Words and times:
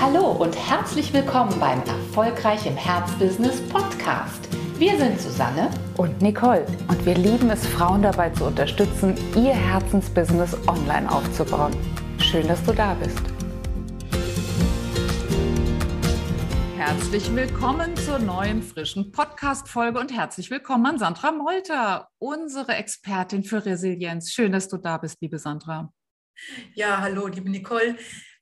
Hallo 0.00 0.30
und 0.30 0.54
herzlich 0.54 1.12
willkommen 1.12 1.58
beim 1.58 1.80
Erfolgreich 1.80 2.64
im 2.66 2.76
Herzbusiness 2.76 3.60
Podcast. 3.68 4.48
Wir 4.78 4.96
sind 4.96 5.20
Susanne 5.20 5.70
und 5.96 6.22
Nicole 6.22 6.64
und 6.86 7.04
wir 7.04 7.16
lieben 7.16 7.50
es, 7.50 7.66
Frauen 7.66 8.02
dabei 8.02 8.30
zu 8.30 8.44
unterstützen, 8.44 9.16
ihr 9.34 9.52
Herzensbusiness 9.54 10.56
online 10.68 11.10
aufzubauen. 11.10 11.76
Schön, 12.20 12.46
dass 12.46 12.62
du 12.62 12.72
da 12.72 12.94
bist. 12.94 13.20
Herzlich 16.76 17.34
willkommen 17.34 17.96
zur 17.96 18.20
neuen 18.20 18.62
frischen 18.62 19.10
Podcast-Folge 19.10 19.98
und 19.98 20.16
herzlich 20.16 20.48
willkommen 20.52 20.86
an 20.86 20.98
Sandra 21.00 21.32
Molter, 21.32 22.08
unsere 22.18 22.76
Expertin 22.76 23.42
für 23.42 23.66
Resilienz. 23.66 24.30
Schön, 24.30 24.52
dass 24.52 24.68
du 24.68 24.76
da 24.76 24.98
bist, 24.98 25.20
liebe 25.20 25.40
Sandra. 25.40 25.92
Ja, 26.74 27.00
hallo, 27.00 27.26
liebe 27.26 27.50
Nicole. 27.50 27.96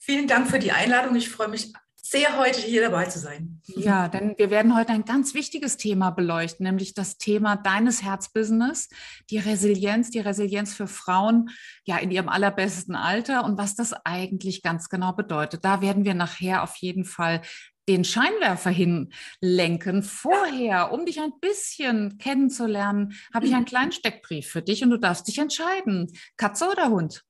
Vielen 0.07 0.29
Dank 0.29 0.49
für 0.49 0.61
die 0.61 0.71
Einladung. 0.71 1.17
Ich 1.17 1.31
freue 1.31 1.49
mich 1.49 1.73
sehr, 2.01 2.39
heute 2.39 2.61
hier 2.61 2.81
dabei 2.81 3.07
zu 3.07 3.19
sein. 3.19 3.61
Ja, 3.65 4.07
denn 4.07 4.37
wir 4.39 4.51
werden 4.51 4.77
heute 4.77 4.93
ein 4.93 5.05
ganz 5.05 5.35
wichtiges 5.35 5.79
Thema 5.79 6.11
beleuchten, 6.11 6.63
nämlich 6.65 6.95
das 6.95 7.19
Thema 7.19 7.57
deines 7.57 8.05
Herzbusiness, 8.05 8.89
die 9.31 9.39
Resilienz, 9.39 10.11
die 10.11 10.21
Resilienz 10.21 10.75
für 10.75 10.87
Frauen 10.87 11.51
ja 11.85 11.99
in 11.99 12.13
ihrem 12.13 12.29
allerbesten 12.29 12.95
Alter 12.95 13.45
und 13.45 13.59
was 13.59 13.75
das 13.75 13.95
eigentlich 14.05 14.63
ganz 14.63 14.89
genau 14.89 15.13
bedeutet. 15.13 15.65
Da 15.65 15.81
werden 15.81 16.05
wir 16.05 16.15
nachher 16.15 16.63
auf 16.63 16.77
jeden 16.77 17.05
Fall 17.05 17.43
den 17.89 18.05
Scheinwerfer 18.05 18.71
hinlenken. 18.71 20.05
Vorher, 20.05 20.93
um 20.93 21.05
dich 21.05 21.21
ein 21.21 21.33
bisschen 21.41 22.17
kennenzulernen, 22.19 23.15
habe 23.35 23.47
ich 23.47 23.57
einen 23.57 23.65
kleinen 23.65 23.91
Steckbrief 23.91 24.47
für 24.47 24.63
dich 24.63 24.85
und 24.85 24.91
du 24.91 24.99
darfst 24.99 25.27
dich 25.27 25.39
entscheiden. 25.39 26.13
Katze 26.37 26.71
oder 26.71 26.91
Hund? 26.91 27.25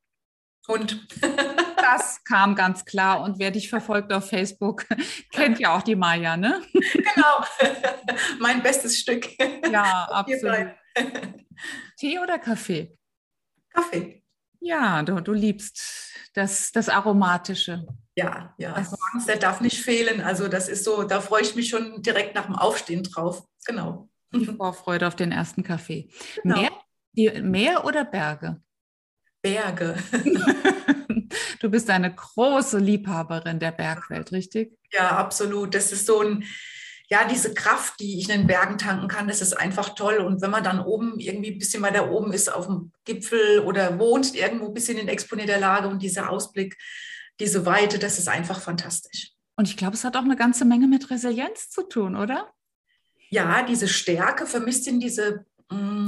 Hund. 0.69 1.09
das 1.77 2.23
kam 2.25 2.55
ganz 2.55 2.85
klar. 2.85 3.23
Und 3.23 3.39
wer 3.39 3.51
dich 3.51 3.69
verfolgt 3.69 4.13
auf 4.13 4.29
Facebook, 4.29 4.87
kennt 5.33 5.59
ja 5.59 5.77
auch 5.77 5.83
die 5.83 5.97
Maya, 5.97 6.37
ne? 6.37 6.63
Genau. 6.73 7.45
mein 8.41 8.63
bestes 8.63 8.99
Stück. 8.99 9.29
Ja, 9.71 10.05
absolut. 10.11 10.69
Tee 11.97 12.19
oder 12.19 12.39
Kaffee? 12.39 12.97
Kaffee. 13.71 14.23
Ja, 14.61 15.03
du, 15.03 15.21
du 15.21 15.33
liebst 15.33 16.13
das, 16.35 16.73
das 16.73 16.89
Aromatische. 16.89 17.87
Ja, 18.17 18.55
ja. 18.59 18.71
Morgens, 18.71 19.27
der 19.27 19.37
darf 19.37 19.61
nicht 19.61 19.81
fehlen. 19.81 20.21
Also 20.21 20.49
das 20.49 20.69
ist 20.69 20.85
so, 20.85 21.03
da 21.03 21.21
freue 21.21 21.43
ich 21.43 21.55
mich 21.55 21.69
schon 21.69 22.03
direkt 22.03 22.35
nach 22.35 22.47
dem 22.47 22.57
Aufstehen 22.57 23.03
drauf. 23.03 23.45
Genau. 23.67 24.09
Die 24.33 24.47
Vorfreude 24.47 25.07
auf 25.07 25.17
den 25.17 25.33
ersten 25.33 25.63
Kaffee. 25.63 26.09
Genau. 26.43 26.69
Meer, 27.15 27.43
Meer 27.43 27.85
oder 27.85 28.05
Berge? 28.05 28.61
Berge. 29.43 29.97
du 31.61 31.71
bist 31.71 31.91
eine 31.91 32.15
große 32.15 32.79
Liebhaberin 32.79 33.59
der 33.59 33.73
Bergwelt, 33.73 34.33
richtig? 34.33 34.77
Ja, 34.93 35.17
absolut. 35.17 35.75
Das 35.75 35.93
ist 35.93 36.07
so 36.07 36.21
ein, 36.21 36.45
ja, 37.09 37.27
diese 37.29 37.55
Kraft, 37.55 38.01
die 38.01 38.19
ich 38.19 38.29
in 38.29 38.41
den 38.41 38.47
Bergen 38.47 38.79
tanken 38.79 39.09
kann, 39.09 39.29
das 39.29 39.41
ist 39.41 39.53
einfach 39.53 39.91
toll. 39.95 40.17
Und 40.17 40.43
wenn 40.43 40.51
man 40.51 40.65
dann 40.65 40.81
oben 40.81 41.19
irgendwie 41.19 41.53
ein 41.53 41.59
bisschen 41.59 41.83
weiter 41.83 42.11
oben 42.11 42.33
ist 42.33 42.53
auf 42.53 42.67
dem 42.67 42.93
Gipfel 43.05 43.61
oder 43.61 43.99
wohnt 43.99 44.35
irgendwo 44.35 44.67
ein 44.67 44.75
bisschen 44.75 44.99
in 44.99 45.09
exponierter 45.09 45.59
Lage 45.59 45.89
und 45.89 46.03
dieser 46.03 46.31
Ausblick, 46.31 46.77
diese 47.39 47.67
Weite, 47.67 47.99
das 47.99 48.19
ist 48.19 48.29
einfach 48.29 48.61
fantastisch. 48.61 49.33
Und 49.57 49.69
ich 49.69 49.77
glaube, 49.77 49.95
es 49.95 50.05
hat 50.05 50.17
auch 50.17 50.25
eine 50.25 50.37
ganze 50.37 50.65
Menge 50.65 50.89
mit 50.89 51.11
Resilienz 51.11 51.71
zu 51.71 51.83
tun, 51.83 52.17
oder? 52.17 52.53
Ja, 53.31 53.63
diese 53.63 53.89
Stärke 53.89 54.47
vermisst 54.47 54.87
in 54.87 55.01
diese 55.01 55.45
mm, 55.71 56.07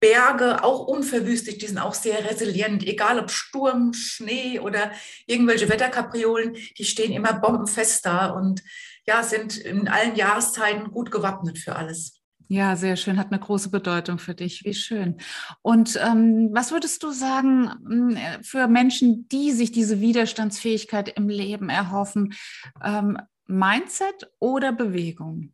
Berge, 0.00 0.64
auch 0.64 0.86
unverwüstet, 0.86 1.60
die 1.60 1.66
sind 1.66 1.78
auch 1.78 1.94
sehr 1.94 2.28
resilient, 2.28 2.86
egal 2.86 3.18
ob 3.18 3.30
Sturm, 3.30 3.92
Schnee 3.92 4.58
oder 4.58 4.90
irgendwelche 5.26 5.68
Wetterkapriolen, 5.68 6.56
die 6.78 6.84
stehen 6.84 7.12
immer 7.12 7.34
bombenfest 7.34 8.04
da 8.06 8.28
und 8.30 8.62
ja, 9.06 9.22
sind 9.22 9.58
in 9.58 9.88
allen 9.88 10.16
Jahreszeiten 10.16 10.90
gut 10.90 11.10
gewappnet 11.10 11.58
für 11.58 11.76
alles. 11.76 12.20
Ja, 12.48 12.74
sehr 12.74 12.96
schön, 12.96 13.16
hat 13.16 13.28
eine 13.30 13.38
große 13.38 13.70
Bedeutung 13.70 14.18
für 14.18 14.34
dich. 14.34 14.64
Wie 14.64 14.74
schön. 14.74 15.18
Und 15.62 15.96
ähm, 16.02 16.48
was 16.52 16.72
würdest 16.72 17.02
du 17.04 17.12
sagen 17.12 17.70
hm, 17.70 18.18
für 18.42 18.66
Menschen, 18.66 19.28
die 19.28 19.52
sich 19.52 19.70
diese 19.70 20.00
Widerstandsfähigkeit 20.00 21.10
im 21.10 21.28
Leben 21.28 21.68
erhoffen? 21.68 22.34
Ähm, 22.82 23.18
Mindset 23.46 24.32
oder 24.40 24.72
Bewegung? 24.72 25.52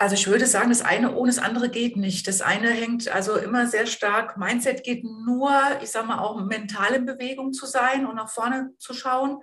Also 0.00 0.14
ich 0.14 0.28
würde 0.28 0.46
sagen, 0.46 0.70
das 0.70 0.80
eine 0.80 1.14
ohne 1.14 1.30
das 1.30 1.38
andere 1.38 1.68
geht 1.68 1.98
nicht. 1.98 2.26
Das 2.26 2.40
eine 2.40 2.70
hängt 2.70 3.08
also 3.08 3.36
immer 3.36 3.66
sehr 3.66 3.86
stark, 3.86 4.38
Mindset 4.38 4.82
geht 4.82 5.04
nur, 5.04 5.52
ich 5.82 5.90
sage 5.90 6.06
mal, 6.06 6.20
auch 6.20 6.42
mental 6.42 6.94
in 6.94 7.04
Bewegung 7.04 7.52
zu 7.52 7.66
sein 7.66 8.06
und 8.06 8.16
nach 8.16 8.30
vorne 8.30 8.70
zu 8.78 8.94
schauen. 8.94 9.42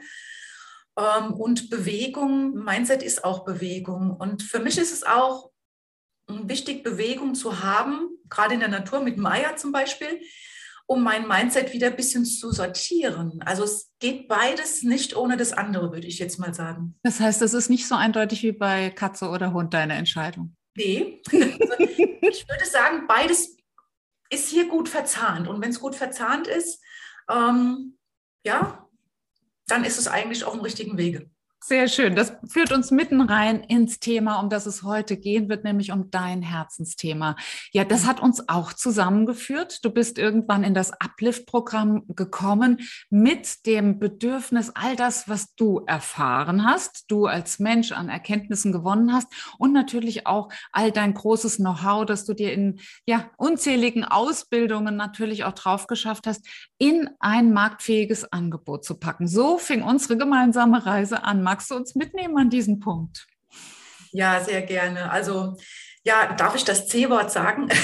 Ähm, 0.97 1.31
und 1.35 1.69
Bewegung, 1.69 2.55
Mindset 2.55 3.03
ist 3.03 3.23
auch 3.23 3.45
Bewegung. 3.45 4.17
Und 4.17 4.41
für 4.41 4.57
mich 4.57 4.79
ist 4.79 4.91
es 4.91 5.03
auch 5.03 5.51
wichtig, 6.27 6.83
Bewegung 6.83 7.35
zu 7.35 7.61
haben, 7.61 8.09
gerade 8.27 8.55
in 8.55 8.59
der 8.59 8.69
Natur 8.69 9.01
mit 9.01 9.17
Maya 9.17 9.57
zum 9.57 9.71
Beispiel, 9.71 10.19
um 10.87 11.03
mein 11.03 11.27
Mindset 11.27 11.73
wieder 11.73 11.87
ein 11.87 11.95
bisschen 11.95 12.25
zu 12.25 12.51
sortieren. 12.51 13.41
Also 13.45 13.63
es 13.63 13.91
geht 13.99 14.27
beides 14.27 14.83
nicht 14.83 15.15
ohne 15.15 15.35
das 15.35 15.51
andere, 15.51 15.91
würde 15.91 16.07
ich 16.07 16.17
jetzt 16.17 16.39
mal 16.39 16.53
sagen. 16.53 16.97
Das 17.03 17.19
heißt, 17.19 17.41
das 17.41 17.53
ist 17.53 17.69
nicht 17.69 17.87
so 17.87 17.95
eindeutig 17.95 18.41
wie 18.41 18.53
bei 18.53 18.89
Katze 18.89 19.29
oder 19.29 19.53
Hund 19.53 19.73
deine 19.73 19.93
Entscheidung. 19.93 20.55
Nee. 20.75 21.21
Also 21.29 21.75
ich 21.79 22.47
würde 22.47 22.65
sagen, 22.65 23.05
beides 23.07 23.57
ist 24.29 24.49
hier 24.49 24.67
gut 24.67 24.89
verzahnt. 24.89 25.47
Und 25.47 25.61
wenn 25.61 25.69
es 25.69 25.79
gut 25.79 25.95
verzahnt 25.95 26.47
ist, 26.47 26.81
ähm, 27.29 27.97
ja, 28.45 28.87
dann 29.67 29.83
ist 29.83 29.97
es 29.97 30.07
eigentlich 30.07 30.43
auf 30.43 30.53
dem 30.53 30.61
richtigen 30.61 30.97
Wege. 30.97 31.29
Sehr 31.67 31.89
schön. 31.89 32.15
Das 32.15 32.31
führt 32.47 32.71
uns 32.71 32.91
mitten 32.91 33.19
rein 33.19 33.59
ins 33.61 33.99
Thema, 33.99 34.39
um 34.39 34.49
das 34.49 34.67
es 34.67 34.83
heute 34.83 35.17
gehen 35.17 35.49
wird, 35.49 35.65
nämlich 35.65 35.91
um 35.91 36.09
dein 36.09 36.41
Herzensthema. 36.41 37.35
Ja, 37.73 37.83
das 37.83 38.07
hat 38.07 38.21
uns 38.21 38.47
auch 38.47 38.71
zusammengeführt. 38.71 39.83
Du 39.83 39.91
bist 39.91 40.17
irgendwann 40.17 40.63
in 40.63 40.73
das 40.73 40.93
Uplift-Programm 40.93 42.03
gekommen 42.15 42.79
mit 43.09 43.65
dem 43.65 43.99
Bedürfnis, 43.99 44.71
all 44.75 44.95
das, 44.95 45.27
was 45.27 45.55
du 45.55 45.81
erfahren 45.85 46.65
hast, 46.65 47.11
du 47.11 47.25
als 47.25 47.59
Mensch 47.59 47.91
an 47.91 48.07
Erkenntnissen 48.07 48.71
gewonnen 48.71 49.11
hast 49.11 49.27
und 49.57 49.73
natürlich 49.73 50.25
auch 50.25 50.47
all 50.71 50.93
dein 50.93 51.15
großes 51.15 51.57
Know-how, 51.57 52.05
das 52.05 52.23
du 52.23 52.33
dir 52.33 52.53
in 52.53 52.79
ja, 53.05 53.29
unzähligen 53.35 54.05
Ausbildungen 54.05 54.95
natürlich 54.95 55.43
auch 55.43 55.51
drauf 55.51 55.87
geschafft 55.87 56.27
hast, 56.27 56.47
in 56.77 57.09
ein 57.19 57.51
marktfähiges 57.51 58.31
Angebot 58.31 58.85
zu 58.85 58.97
packen. 58.97 59.27
So 59.27 59.57
fing 59.57 59.83
unsere 59.83 60.15
gemeinsame 60.15 60.85
Reise 60.85 61.25
an. 61.25 61.43
Magst 61.57 61.71
du 61.71 61.75
uns 61.75 61.95
mitnehmen 61.95 62.37
an 62.37 62.51
diesen 62.51 62.79
Punkt? 62.79 63.25
Ja, 64.11 64.39
sehr 64.43 64.61
gerne. 64.61 65.09
Also 65.09 65.57
ja, 66.03 66.33
darf 66.33 66.53
ich 66.53 66.63
das 66.63 66.87
C-Wort 66.87 67.31
sagen? 67.31 67.67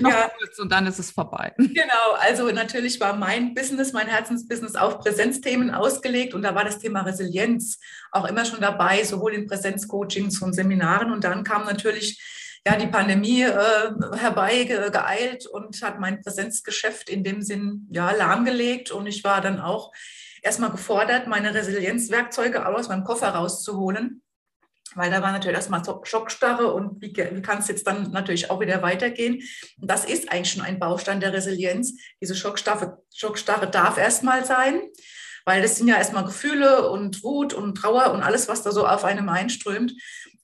Ja. 0.00 0.28
kurz 0.36 0.58
und 0.58 0.72
dann 0.72 0.88
ist 0.88 0.98
es 0.98 1.12
vorbei. 1.12 1.54
Genau, 1.56 2.12
also 2.18 2.50
natürlich 2.50 2.98
war 2.98 3.14
mein 3.14 3.54
Business, 3.54 3.92
mein 3.92 4.08
Herzensbusiness 4.08 4.74
auf 4.74 4.98
Präsenzthemen 4.98 5.70
ausgelegt 5.70 6.34
und 6.34 6.42
da 6.42 6.56
war 6.56 6.64
das 6.64 6.80
Thema 6.80 7.02
Resilienz 7.02 7.78
auch 8.10 8.24
immer 8.24 8.44
schon 8.44 8.60
dabei, 8.60 9.04
sowohl 9.04 9.34
in 9.34 9.46
Präsenzcoachings 9.46 10.42
und 10.42 10.52
Seminaren 10.52 11.12
und 11.12 11.22
dann 11.22 11.44
kam 11.44 11.64
natürlich 11.64 12.20
ja, 12.66 12.76
die 12.76 12.88
Pandemie 12.88 13.42
äh, 13.42 13.92
herbeigeeilt 14.16 15.46
und 15.46 15.80
hat 15.80 16.00
mein 16.00 16.20
Präsenzgeschäft 16.20 17.08
in 17.08 17.22
dem 17.22 17.40
Sinn 17.40 17.86
ja 17.92 18.10
lahmgelegt 18.10 18.90
und 18.90 19.06
ich 19.06 19.22
war 19.22 19.40
dann 19.40 19.60
auch 19.60 19.92
erstmal 20.44 20.70
gefordert, 20.70 21.26
meine 21.26 21.54
Resilienzwerkzeuge 21.54 22.66
aus 22.66 22.88
meinem 22.88 23.04
Koffer 23.04 23.30
rauszuholen, 23.30 24.22
weil 24.94 25.10
da 25.10 25.22
war 25.22 25.32
natürlich 25.32 25.56
erstmal 25.56 25.82
Schockstarre 26.04 26.72
und 26.72 27.00
wie, 27.02 27.12
wie 27.16 27.42
kann 27.42 27.58
es 27.58 27.68
jetzt 27.68 27.86
dann 27.86 28.12
natürlich 28.12 28.50
auch 28.50 28.60
wieder 28.60 28.82
weitergehen? 28.82 29.42
Und 29.80 29.90
das 29.90 30.04
ist 30.04 30.30
eigentlich 30.30 30.52
schon 30.52 30.62
ein 30.62 30.78
Baustein 30.78 31.20
der 31.20 31.32
Resilienz. 31.32 31.98
Diese 32.20 32.36
Schockstarre, 32.36 33.02
Schockstarre 33.12 33.68
darf 33.68 33.96
erstmal 33.96 34.44
sein, 34.44 34.82
weil 35.46 35.62
das 35.62 35.76
sind 35.76 35.88
ja 35.88 35.96
erstmal 35.96 36.24
Gefühle 36.24 36.90
und 36.90 37.24
Wut 37.24 37.54
und 37.54 37.74
Trauer 37.74 38.12
und 38.12 38.22
alles, 38.22 38.46
was 38.46 38.62
da 38.62 38.70
so 38.70 38.86
auf 38.86 39.04
einem 39.04 39.28
einströmt. 39.28 39.92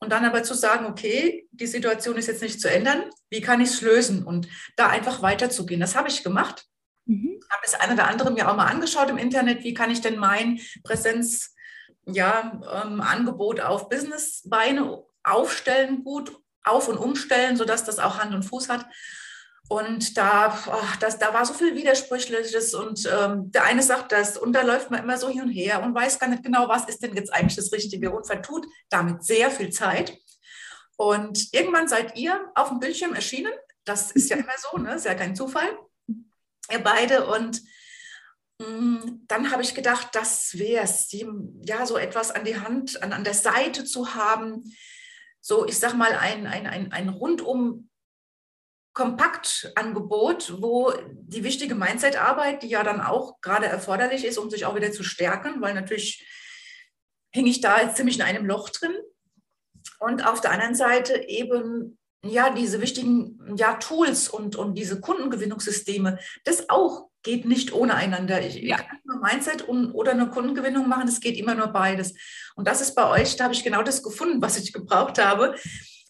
Und 0.00 0.11
dann 0.12 0.25
aber 0.25 0.43
zu 0.43 0.55
sagen, 0.55 0.87
okay, 0.87 1.46
die 1.53 1.67
Situation 1.67 2.17
ist 2.17 2.26
jetzt 2.26 2.43
nicht 2.43 2.61
zu 2.61 2.70
ändern, 2.70 3.11
wie 3.29 3.43
kann 3.43 3.61
ich 3.61 3.69
es 3.69 3.82
lösen? 3.82 4.25
Und 4.25 4.49
da 4.76 4.88
einfach 4.88 5.20
weiterzugehen. 5.20 5.81
Das 5.81 5.94
habe 5.94 6.08
ich 6.08 6.25
gemacht. 6.25 6.69
Mhm. 7.11 7.41
Habe 7.51 7.62
das 7.65 7.75
eine 7.75 7.95
oder 7.95 8.07
andere 8.07 8.31
mir 8.31 8.49
auch 8.49 8.55
mal 8.55 8.67
angeschaut 8.67 9.11
im 9.11 9.19
Internet, 9.19 9.65
wie 9.65 9.75
kann 9.75 9.91
ich 9.91 10.01
denn 10.01 10.17
mein 10.17 10.61
Präsenzangebot 10.85 11.49
ja, 12.07 12.61
ähm, 12.85 13.67
auf 13.67 13.89
Businessbeine 13.89 15.03
aufstellen, 15.25 16.05
gut 16.05 16.41
auf- 16.62 16.87
und 16.87 16.99
umstellen, 16.99 17.57
sodass 17.57 17.83
das 17.83 17.99
auch 17.99 18.19
Hand 18.19 18.33
und 18.33 18.45
Fuß 18.45 18.69
hat. 18.69 18.87
Und 19.69 20.17
da, 20.17 20.57
ach, 20.71 20.97
das, 20.99 21.19
da 21.19 21.35
war 21.35 21.45
so 21.45 21.53
viel 21.53 21.75
Widersprüchliches 21.75 22.75
und 22.75 23.09
ähm, 23.13 23.51
der 23.51 23.65
eine 23.65 23.83
sagt 23.83 24.13
das 24.13 24.37
und 24.37 24.53
da 24.53 24.63
läuft 24.63 24.93
man 24.93 25.03
immer 25.03 25.19
so 25.19 25.29
hin 25.29 25.43
und 25.43 25.51
her 25.51 25.83
und 25.83 25.95
weiß 25.95 26.21
gar 26.21 26.29
nicht 26.29 26.45
genau, 26.45 26.69
was 26.69 26.89
ist 26.89 27.03
denn 27.03 27.17
jetzt 27.17 27.35
eigentlich 27.35 27.56
das 27.56 27.73
Richtige 27.73 28.13
und 28.13 28.27
vertut 28.27 28.67
damit 28.89 29.25
sehr 29.25 29.51
viel 29.51 29.71
Zeit. 29.71 30.17
Und 30.97 31.53
irgendwann 31.53 31.89
seid 31.89 32.17
ihr 32.17 32.53
auf 32.55 32.69
dem 32.69 32.79
Bildschirm 32.79 33.15
erschienen. 33.15 33.53
Das 33.85 34.13
ist 34.13 34.31
ja 34.31 34.37
immer 34.39 34.53
so, 34.59 34.79
ne? 34.79 34.95
ist 34.95 35.06
ja 35.06 35.15
kein 35.15 35.35
Zufall 35.35 35.77
beide. 36.78 37.26
Und 37.26 37.61
mm, 38.58 39.26
dann 39.26 39.50
habe 39.50 39.62
ich 39.62 39.75
gedacht, 39.75 40.08
das 40.12 40.58
wäre 40.58 40.84
es, 40.84 41.11
ja, 41.62 41.87
so 41.87 41.99
etwas 41.99 42.31
an 42.31 42.44
die 42.44 42.58
Hand, 42.58 43.02
an, 43.02 43.12
an 43.12 43.25
der 43.25 43.34
Seite 43.34 43.84
zu 43.84 44.14
haben. 44.14 44.64
So, 45.40 45.67
ich 45.67 45.78
sag 45.78 45.94
mal, 45.94 46.12
ein, 46.12 46.46
ein, 46.46 46.67
ein, 46.67 46.93
ein 46.93 47.08
rundum 47.08 47.90
Kompaktangebot, 48.93 50.61
wo 50.61 50.93
die 51.12 51.44
wichtige 51.44 51.75
Mindset-Arbeit, 51.75 52.62
die 52.62 52.69
ja 52.69 52.82
dann 52.82 53.00
auch 53.00 53.40
gerade 53.40 53.67
erforderlich 53.67 54.25
ist, 54.25 54.37
um 54.37 54.50
sich 54.50 54.67
auch 54.67 54.75
wieder 54.75 54.90
zu 54.90 55.05
stärken, 55.05 55.61
weil 55.61 55.75
natürlich 55.75 56.26
hänge 57.32 57.50
ich 57.50 57.61
da 57.61 57.81
jetzt 57.81 57.96
ziemlich 57.96 58.17
in 58.17 58.22
einem 58.22 58.46
Loch 58.46 58.69
drin. 58.70 58.94
Und 60.00 60.26
auf 60.26 60.40
der 60.40 60.50
anderen 60.50 60.75
Seite 60.75 61.28
eben 61.28 62.00
ja 62.22 62.50
diese 62.50 62.81
wichtigen 62.81 63.56
ja, 63.56 63.75
Tools 63.75 64.28
und, 64.28 64.56
und 64.56 64.75
diese 64.75 65.00
Kundengewinnungssysteme, 65.00 66.19
das 66.44 66.69
auch 66.69 67.08
geht 67.22 67.44
nicht 67.44 67.72
ohne 67.72 67.94
einander. 67.94 68.40
Ich, 68.40 68.56
ja. 68.56 68.78
kann 68.78 68.99
nur 69.05 69.20
Mindset 69.20 69.62
und, 69.62 69.93
oder 69.93 70.12
eine 70.12 70.31
Kundengewinnung 70.31 70.88
machen, 70.88 71.08
es 71.08 71.20
geht 71.20 71.37
immer 71.37 71.55
nur 71.55 71.69
beides. 71.69 72.14
Und 72.56 72.67
das 72.67 72.81
ist 72.81 72.94
bei 72.94 73.08
euch, 73.08 73.37
da 73.37 73.44
habe 73.44 73.55
ich 73.55 73.64
genau 73.64 73.82
das 73.82 74.02
gefunden, 74.02 74.40
was 74.40 74.58
ich 74.58 74.72
gebraucht 74.72 75.19
habe. 75.19 75.55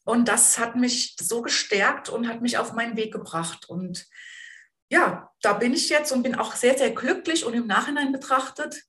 Und 0.05 0.29
das 0.29 0.59
hat 0.59 0.77
mich 0.77 1.17
so 1.21 1.43
gestärkt 1.43 2.09
und 2.09 2.29
hat 2.29 2.41
mich 2.43 2.59
auf 2.59 2.73
meinen 2.73 2.97
Weg 2.97 3.13
gebracht. 3.13 3.69
Und 3.69 4.07
ja, 4.89 5.31
da 5.43 5.53
bin 5.53 5.73
ich 5.73 5.89
jetzt 5.89 6.11
und 6.13 6.23
bin 6.23 6.35
auch 6.35 6.55
sehr, 6.55 6.77
sehr 6.77 6.91
glücklich 6.91 7.45
und 7.45 7.55
im 7.55 7.67
Nachhinein 7.67 8.13
betrachtet 8.13 8.83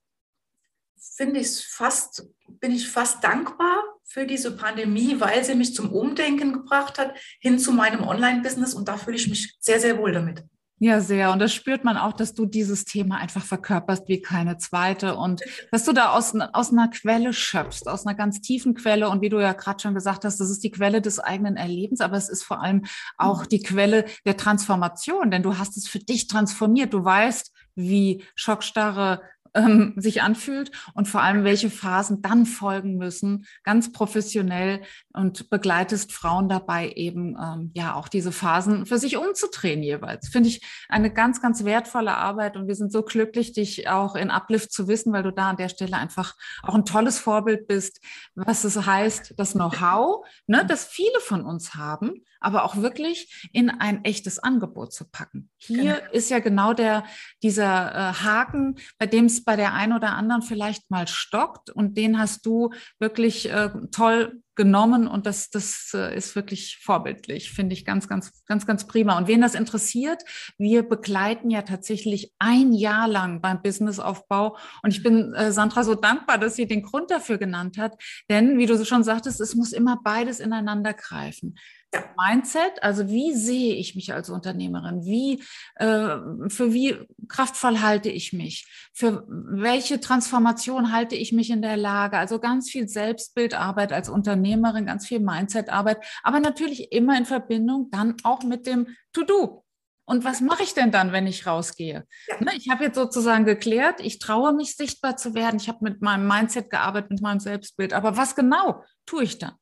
finde 0.97 1.39
ich 1.39 1.68
fast, 1.68 2.27
bin 2.47 2.71
ich 2.71 2.88
fast 2.88 3.23
dankbar 3.23 3.83
für 4.12 4.25
diese 4.25 4.56
Pandemie, 4.56 5.16
weil 5.19 5.44
sie 5.44 5.56
mich 5.56 5.74
zum 5.74 5.92
Umdenken 5.92 6.54
gebracht 6.54 7.00
hat, 7.00 7.16
hin 7.40 7.60
zu 7.60 7.72
meinem 7.72 8.04
Online-Business 8.04 8.74
und 8.74 8.88
da 8.88 8.98
fühle 8.98 9.18
ich 9.18 9.30
mich 9.30 9.56
sehr, 9.60 9.80
sehr 9.80 9.98
wohl 9.98 10.12
damit. 10.12 10.44
Ja, 10.84 11.00
sehr. 11.00 11.31
Und 11.31 11.38
das 11.38 11.54
spürt 11.54 11.84
man 11.84 11.96
auch, 11.96 12.12
dass 12.12 12.34
du 12.34 12.48
dieses 12.48 12.86
Thema 12.86 13.18
einfach 13.18 13.44
verkörperst 13.44 14.08
wie 14.08 14.19
keine 14.19 14.58
zweite 14.58 15.16
und 15.16 15.42
dass 15.72 15.86
du 15.86 15.94
da 15.94 16.13
aus, 16.13 16.34
aus 16.54 16.72
einer 16.72 16.88
Quelle 16.88 17.34
schöpfst, 17.34 17.88
aus 17.88 18.08
einer 18.08 18.16
ganz 18.16 18.42
tiefen 18.42 18.74
Quelle. 18.74 19.08
Und 19.08 19.22
wie 19.22 19.30
du 19.30 19.40
ja 19.40 19.54
gerade 19.54 19.80
schon 19.80 19.94
gesagt 19.94 20.25
hast, 20.25 20.40
das 20.40 20.50
ist 20.50 20.64
die 20.64 20.72
Quelle 20.72 21.00
des 21.00 21.19
eigenen 21.19 21.56
Erlebens, 21.56 22.02
aber 22.02 22.18
es 22.18 22.30
ist 22.30 22.42
vor 22.42 22.64
allem 22.64 22.86
auch 23.19 23.46
die 23.46 23.62
Quelle 23.62 24.06
der 24.25 24.38
Transformation, 24.38 25.30
denn 25.30 25.44
du 25.44 25.60
hast 25.60 25.78
es 25.78 25.88
für 25.88 26.00
dich 26.00 26.28
transformiert. 26.28 26.96
Du 26.96 27.06
weißt, 27.06 27.54
wie 27.75 28.24
Schockstarre 28.34 29.22
ähm, 29.53 29.94
sich 29.98 30.21
anfühlt 30.21 30.71
und 30.94 31.07
vor 31.07 31.21
allem, 31.21 31.44
welche 31.44 31.69
Phasen 31.69 32.21
dann 32.21 32.45
folgen 32.45 32.98
müssen, 32.98 33.45
ganz 33.63 33.92
professionell 33.92 34.81
und 35.13 35.50
begleitest 35.50 36.12
Frauen 36.13 36.50
dabei 36.50 36.92
eben 36.92 37.38
ähm, 37.42 37.71
ja 37.74 37.95
auch 37.95 38.07
diese 38.07 38.31
Phasen 38.31 38.86
für 38.86 38.98
sich 38.98 39.18
umzudrehen 39.18 39.83
jeweils. 39.83 40.30
Finde 40.30 40.50
ich 40.50 40.62
eine 40.89 41.12
ganz, 41.12 41.42
ganz 41.42 41.65
wertvolle 41.65 42.15
Arbeit 42.15 42.56
und 42.57 42.68
wir 42.68 42.75
sind 42.75 42.92
so 42.92 43.03
glücklich, 43.03 43.53
dich 43.53 43.89
auch 43.89 44.15
in 44.15 44.31
Uplift 44.31 44.71
zu 44.71 44.88
wissen, 44.88 45.13
weil 45.13 45.24
du 45.24 45.31
da 45.31 45.50
an 45.50 45.57
der 45.57 45.69
Stelle 45.69 45.97
einfach 45.97 46.36
auch 46.63 46.75
ein 46.75 46.86
tolles 46.86 47.19
Vorbild 47.19 47.68
bist, 47.68 48.00
was 48.36 48.63
es 48.63 48.86
heißt, 48.86 49.33
das 49.38 49.54
Know-how, 49.54 50.25
ne, 50.47 50.65
das 50.65 50.86
viele 50.86 51.19
von 51.19 51.45
uns 51.45 51.75
haben, 51.75 52.24
aber 52.42 52.66
auch 52.66 52.76
wirklich 52.76 53.50
in 53.54 53.70
ein 53.70 54.04
echtes 54.04 54.40
Angebot 54.40 54.94
zu 54.94 55.10
packen. 55.10 55.50
Hier 55.58 55.96
genau. 55.96 56.12
ist 56.12 56.30
ja 56.30 56.40
genau 56.40 56.74
der, 56.74 57.06
dieser 57.42 57.92
äh, 57.92 58.14
Haken, 58.14 58.76
bei 58.98 59.06
dem 59.06 59.26
es 59.26 59.44
bei 59.44 59.56
der 59.56 59.74
einen 59.74 59.94
oder 59.94 60.16
anderen 60.16 60.42
vielleicht 60.42 60.92
mal 60.92 61.08
stockt 61.08 61.70
und 61.70 61.98
den 61.98 62.20
hast 62.20 62.46
du 62.46 62.72
wirklich 63.00 63.50
äh, 63.50 63.70
toll 63.92 64.42
genommen 64.56 65.08
und 65.08 65.26
das, 65.26 65.50
das 65.50 65.92
äh, 65.94 66.16
ist 66.16 66.36
wirklich 66.36 66.80
vorbildlich, 66.84 67.52
finde 67.52 67.74
ich 67.74 67.86
ganz, 67.86 68.08
ganz, 68.08 68.44
ganz, 68.46 68.68
ganz 68.68 68.86
prima. 68.86 69.18
Und 69.18 69.28
wen 69.28 69.42
das 69.42 69.56
interessiert, 69.56 70.22
wir 70.58 70.84
begleiten 70.84 71.50
ja 71.50 71.62
tatsächlich 71.62 72.34
ein 72.38 72.74
Jahr 72.74 73.08
lang 73.08 73.42
beim 73.42 73.62
Businessaufbau 73.62 74.58
und 74.84 74.92
ich 74.92 75.04
bin 75.04 75.34
äh, 75.34 75.52
Sandra 75.52 75.84
so 75.84 75.96
dankbar, 75.96 76.38
dass 76.38 76.56
sie 76.56 76.68
den 76.68 76.84
Grund 76.84 77.12
dafür 77.12 77.38
genannt 77.38 77.78
hat, 77.78 77.94
denn 78.30 78.58
wie 78.58 78.66
du 78.66 78.84
schon 78.86 79.04
sagtest, 79.04 79.40
es 79.40 79.56
muss 79.56 79.72
immer 79.72 80.00
beides 80.04 80.40
ineinander 80.40 80.94
greifen. 80.94 81.56
Ja. 81.94 82.04
Mindset, 82.18 82.82
also 82.82 83.10
wie 83.10 83.34
sehe 83.34 83.76
ich 83.76 83.96
mich 83.96 84.14
als 84.14 84.30
Unternehmerin? 84.30 85.04
Wie, 85.04 85.44
äh, 85.76 86.18
für 86.48 86.72
wie 86.72 86.98
kraftvoll 87.28 87.82
halte 87.82 88.10
ich 88.10 88.32
mich? 88.32 88.66
Für 88.94 89.26
welche 89.28 90.00
Transformation 90.00 90.94
halte 90.94 91.16
ich 91.16 91.34
mich 91.34 91.50
in 91.50 91.62
der 91.62 91.76
Lage? 91.76 92.18
Also 92.18 92.40
ganz 92.40 92.70
viel 92.70 92.88
Selbstbildarbeit 92.88 93.92
als 93.92 94.08
Unternehmerin, 94.08 94.86
ganz 94.86 95.06
viel 95.06 95.20
Mindsetarbeit, 95.20 95.98
aber 96.24 96.40
natürlich 96.40 96.94
immer 96.94 97.18
in 97.18 97.26
Verbindung 97.26 97.90
dann 97.92 98.16
auch 98.24 98.44
mit 98.44 98.68
dem 98.68 98.88
To-Do. 99.12 99.66
Und 100.06 100.26
was 100.26 100.42
mache 100.42 100.64
ich 100.64 100.74
denn 100.74 100.92
dann, 100.92 101.12
wenn 101.14 101.28
ich 101.28 101.46
rausgehe? 101.46 102.06
Ja. 102.28 102.36
Ne, 102.40 102.52
ich 102.56 102.70
habe 102.70 102.84
jetzt 102.84 102.96
sozusagen 102.96 103.46
geklärt, 103.46 104.02
ich 104.02 104.20
traue 104.20 104.54
mich 104.54 104.76
sichtbar 104.76 105.16
zu 105.16 105.36
werden. 105.36 105.58
Ich 105.58 105.70
habe 105.70 105.80
mit 105.82 106.02
meinem 106.02 106.28
Mindset 106.28 106.70
gearbeitet, 106.70 107.12
mit 107.12 107.22
meinem 107.22 107.40
Selbstbild. 107.40 107.94
Aber 107.94 108.18
was 108.18 108.36
genau 108.36 108.84
tue 109.06 109.24
ich 109.24 109.38
dann? 109.38 109.54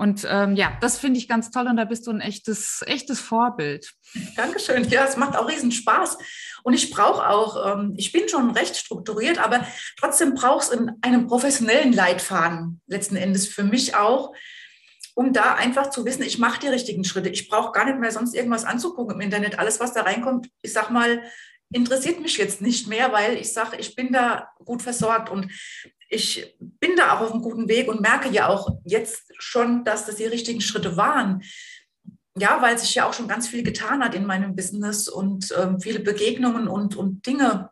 Und 0.00 0.26
ähm, 0.26 0.56
ja, 0.56 0.78
das 0.80 0.98
finde 0.98 1.18
ich 1.18 1.28
ganz 1.28 1.50
toll 1.50 1.66
und 1.66 1.76
da 1.76 1.84
bist 1.84 2.06
du 2.06 2.10
ein 2.10 2.22
echtes, 2.22 2.82
echtes 2.86 3.20
Vorbild. 3.20 3.92
Dankeschön. 4.34 4.88
Ja, 4.88 5.04
es 5.04 5.18
macht 5.18 5.36
auch 5.36 5.46
riesen 5.46 5.72
Spaß. 5.72 6.16
Und 6.62 6.72
ich 6.72 6.90
brauche 6.90 7.28
auch, 7.28 7.74
ähm, 7.76 7.92
ich 7.98 8.10
bin 8.10 8.26
schon 8.26 8.52
recht 8.52 8.78
strukturiert, 8.78 9.36
aber 9.36 9.66
trotzdem 9.98 10.32
braucht 10.32 10.62
es 10.62 10.78
einen 11.02 11.26
professionellen 11.26 11.92
Leitfaden 11.92 12.80
letzten 12.86 13.16
Endes 13.16 13.46
für 13.46 13.62
mich 13.62 13.94
auch, 13.94 14.32
um 15.16 15.34
da 15.34 15.56
einfach 15.56 15.90
zu 15.90 16.06
wissen, 16.06 16.22
ich 16.22 16.38
mache 16.38 16.60
die 16.60 16.68
richtigen 16.68 17.04
Schritte. 17.04 17.28
Ich 17.28 17.50
brauche 17.50 17.72
gar 17.72 17.84
nicht 17.84 17.98
mehr 17.98 18.10
sonst 18.10 18.34
irgendwas 18.34 18.64
anzugucken 18.64 19.16
im 19.16 19.20
Internet. 19.20 19.58
Alles, 19.58 19.80
was 19.80 19.92
da 19.92 20.00
reinkommt, 20.00 20.48
ich 20.62 20.72
sag 20.72 20.88
mal, 20.88 21.22
interessiert 21.74 22.22
mich 22.22 22.38
jetzt 22.38 22.62
nicht 22.62 22.88
mehr, 22.88 23.12
weil 23.12 23.36
ich 23.36 23.52
sage, 23.52 23.76
ich 23.76 23.94
bin 23.94 24.14
da 24.14 24.48
gut 24.64 24.80
versorgt. 24.80 25.28
Und 25.28 25.52
ich 26.10 26.56
bin 26.58 26.96
da 26.96 27.16
auch 27.16 27.20
auf 27.22 27.32
einem 27.32 27.40
guten 27.40 27.68
Weg 27.68 27.88
und 27.88 28.00
merke 28.00 28.28
ja 28.28 28.48
auch 28.48 28.68
jetzt 28.84 29.32
schon, 29.38 29.84
dass 29.84 30.06
das 30.06 30.16
die 30.16 30.26
richtigen 30.26 30.60
Schritte 30.60 30.96
waren. 30.96 31.42
Ja, 32.36 32.60
weil 32.60 32.78
sich 32.78 32.94
ja 32.94 33.08
auch 33.08 33.12
schon 33.12 33.28
ganz 33.28 33.48
viel 33.48 33.62
getan 33.62 34.02
hat 34.02 34.14
in 34.14 34.26
meinem 34.26 34.54
Business 34.56 35.08
und 35.08 35.54
ähm, 35.56 35.80
viele 35.80 36.00
Begegnungen 36.00 36.68
und, 36.68 36.96
und 36.96 37.26
Dinge 37.26 37.70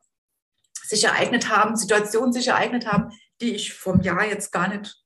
sich 0.82 1.05
ereignet 1.05 1.50
haben, 1.50 1.76
Situationen 1.76 2.32
sich 2.32 2.49
ereignet 2.49 2.87
haben, 2.87 3.11
die 3.40 3.55
ich 3.55 3.75
vom 3.75 4.00
Jahr 4.02 4.25
jetzt 4.25 4.52
gar 4.52 4.69
nicht 4.69 4.96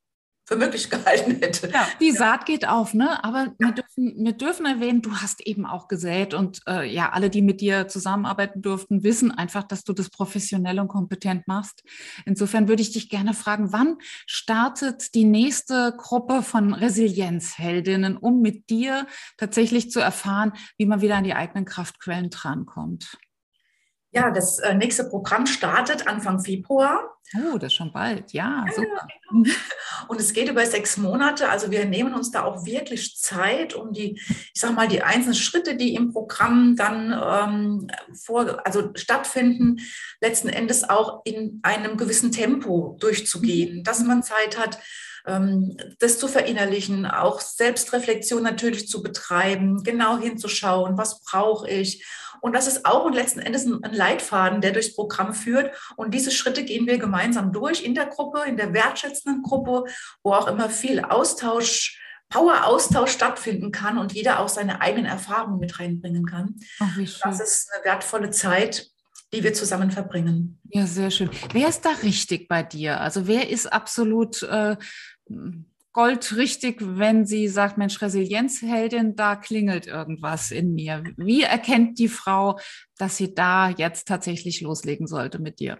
für 0.52 0.58
möglich 0.58 0.90
gehalten 0.90 1.38
hätte. 1.40 1.70
Ja, 1.70 1.88
die 2.00 2.12
Saat 2.12 2.44
geht 2.44 2.68
auf, 2.68 2.92
ne? 2.94 3.22
Aber 3.24 3.54
wir, 3.58 3.72
dürfen, 3.72 4.24
wir 4.24 4.32
dürfen 4.32 4.66
erwähnen, 4.66 5.00
du 5.00 5.12
hast 5.16 5.40
eben 5.46 5.64
auch 5.64 5.88
gesät 5.88 6.34
und 6.34 6.60
äh, 6.68 6.86
ja, 6.92 7.10
alle, 7.10 7.30
die 7.30 7.42
mit 7.42 7.60
dir 7.60 7.88
zusammenarbeiten 7.88 8.60
durften, 8.60 9.02
wissen 9.02 9.30
einfach, 9.30 9.62
dass 9.62 9.84
du 9.84 9.92
das 9.92 10.10
professionell 10.10 10.78
und 10.78 10.88
kompetent 10.88 11.48
machst. 11.48 11.82
Insofern 12.26 12.68
würde 12.68 12.82
ich 12.82 12.92
dich 12.92 13.08
gerne 13.08 13.32
fragen, 13.32 13.72
wann 13.72 13.96
startet 14.26 15.14
die 15.14 15.24
nächste 15.24 15.94
Gruppe 15.96 16.42
von 16.42 16.74
Resilienzheldinnen, 16.74 18.16
um 18.16 18.42
mit 18.42 18.68
dir 18.68 19.06
tatsächlich 19.38 19.90
zu 19.90 20.00
erfahren, 20.00 20.52
wie 20.76 20.86
man 20.86 21.00
wieder 21.00 21.16
an 21.16 21.24
die 21.24 21.34
eigenen 21.34 21.64
Kraftquellen 21.64 22.28
drankommt? 22.28 23.16
Ja, 24.14 24.30
das 24.30 24.58
äh, 24.58 24.74
nächste 24.74 25.04
Programm 25.04 25.46
startet 25.46 26.06
Anfang 26.06 26.38
Februar. 26.40 27.16
Oh, 27.34 27.56
das 27.56 27.68
ist 27.68 27.76
schon 27.76 27.92
bald, 27.92 28.34
ja, 28.34 28.66
ja 28.66 28.72
super. 28.72 29.08
Und 30.08 30.20
es 30.20 30.34
geht 30.34 30.50
über 30.50 30.66
sechs 30.66 30.98
Monate. 30.98 31.48
Also 31.48 31.70
wir 31.70 31.86
nehmen 31.86 32.12
uns 32.12 32.30
da 32.30 32.44
auch 32.44 32.66
wirklich 32.66 33.16
Zeit, 33.16 33.74
um 33.74 33.94
die, 33.94 34.20
ich 34.28 34.60
sag 34.60 34.74
mal, 34.74 34.86
die 34.86 35.02
einzelnen 35.02 35.34
Schritte, 35.34 35.76
die 35.76 35.94
im 35.94 36.12
Programm 36.12 36.76
dann 36.76 37.10
ähm, 37.10 37.86
vor, 38.14 38.60
also 38.66 38.90
stattfinden, 38.94 39.78
letzten 40.20 40.50
Endes 40.50 40.88
auch 40.88 41.22
in 41.24 41.60
einem 41.62 41.96
gewissen 41.96 42.32
Tempo 42.32 42.98
durchzugehen, 43.00 43.78
mhm. 43.78 43.84
dass 43.84 44.04
man 44.04 44.22
Zeit 44.22 44.58
hat, 44.58 44.78
ähm, 45.24 45.78
das 46.00 46.18
zu 46.18 46.28
verinnerlichen, 46.28 47.06
auch 47.06 47.40
Selbstreflexion 47.40 48.42
natürlich 48.42 48.88
zu 48.88 49.02
betreiben, 49.02 49.82
genau 49.84 50.18
hinzuschauen, 50.18 50.98
was 50.98 51.20
brauche 51.20 51.70
ich 51.70 52.04
und 52.42 52.54
das 52.54 52.66
ist 52.66 52.84
auch 52.84 53.04
und 53.04 53.14
letzten 53.14 53.38
Endes 53.38 53.64
ein, 53.66 53.80
Leitfaden, 53.92 54.60
der 54.60 54.72
durchs 54.72 54.94
Programm 54.94 55.32
führt. 55.32 55.74
Und 55.96 56.12
diese 56.12 56.32
Schritte 56.32 56.64
gehen 56.64 56.88
wir 56.88 56.98
gemeinsam 56.98 57.52
durch 57.52 57.84
in 57.84 57.94
der 57.94 58.06
Gruppe, 58.06 58.42
in 58.48 58.56
der 58.56 58.74
wertschätzenden 58.74 59.42
Gruppe, 59.42 59.84
wo 60.24 60.32
auch 60.32 60.48
immer 60.48 60.68
viel 60.68 61.00
Austausch 61.00 62.00
Power-Austausch 62.30 63.12
stattfinden 63.12 63.72
kann 63.72 63.98
und 63.98 64.12
jeder 64.12 64.40
auch 64.40 64.48
seine 64.48 64.80
eigenen 64.80 65.04
Erfahrungen 65.04 65.60
mit 65.60 65.78
reinbringen 65.78 66.24
kann. 66.24 66.56
Ach, 66.80 66.96
das 66.96 67.40
ist 67.40 67.70
eine 67.74 67.84
wertvolle 67.84 68.30
Zeit, 68.30 68.86
die 69.34 69.44
wir 69.44 69.52
zusammen 69.52 69.90
verbringen. 69.90 70.58
Ja, 70.70 70.86
sehr 70.86 71.10
schön. 71.10 71.30
Wer 71.52 71.68
ist 71.68 71.84
da 71.84 71.90
richtig 72.02 72.48
bei 72.48 72.62
dir? 72.62 73.00
Also 73.02 73.26
wer 73.26 73.50
ist 73.50 73.70
absolut 73.70 74.42
äh, 74.44 74.76
goldrichtig, 75.92 76.76
wenn 76.80 77.26
sie 77.26 77.48
sagt, 77.48 77.78
Mensch, 77.78 78.00
Resilienzheldin, 78.00 79.14
da 79.16 79.36
klingelt 79.36 79.86
irgendwas 79.86 80.50
in 80.50 80.74
mir. 80.74 81.04
Wie 81.16 81.42
erkennt 81.42 81.98
die 81.98 82.08
Frau, 82.08 82.58
dass 82.96 83.16
sie 83.16 83.34
da 83.34 83.68
jetzt 83.70 84.08
tatsächlich 84.08 84.60
loslegen 84.60 85.06
sollte 85.06 85.38
mit 85.38 85.60
dir? 85.60 85.78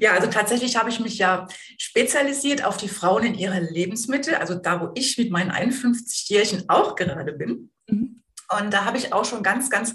Ja, 0.00 0.14
also 0.14 0.26
tatsächlich 0.26 0.76
habe 0.76 0.90
ich 0.90 0.98
mich 0.98 1.18
ja 1.18 1.46
spezialisiert 1.78 2.64
auf 2.64 2.76
die 2.76 2.88
Frauen 2.88 3.24
in 3.24 3.34
ihrer 3.34 3.60
Lebensmitte, 3.60 4.40
also 4.40 4.56
da, 4.56 4.80
wo 4.80 4.90
ich 4.94 5.16
mit 5.16 5.30
meinen 5.30 5.52
51-Jährigen 5.52 6.68
auch 6.68 6.96
gerade 6.96 7.32
bin. 7.32 7.70
Mhm. 7.88 8.22
Und 8.58 8.72
da 8.72 8.84
habe 8.84 8.98
ich 8.98 9.12
auch 9.12 9.24
schon 9.24 9.42
ganz, 9.42 9.70
ganz 9.70 9.94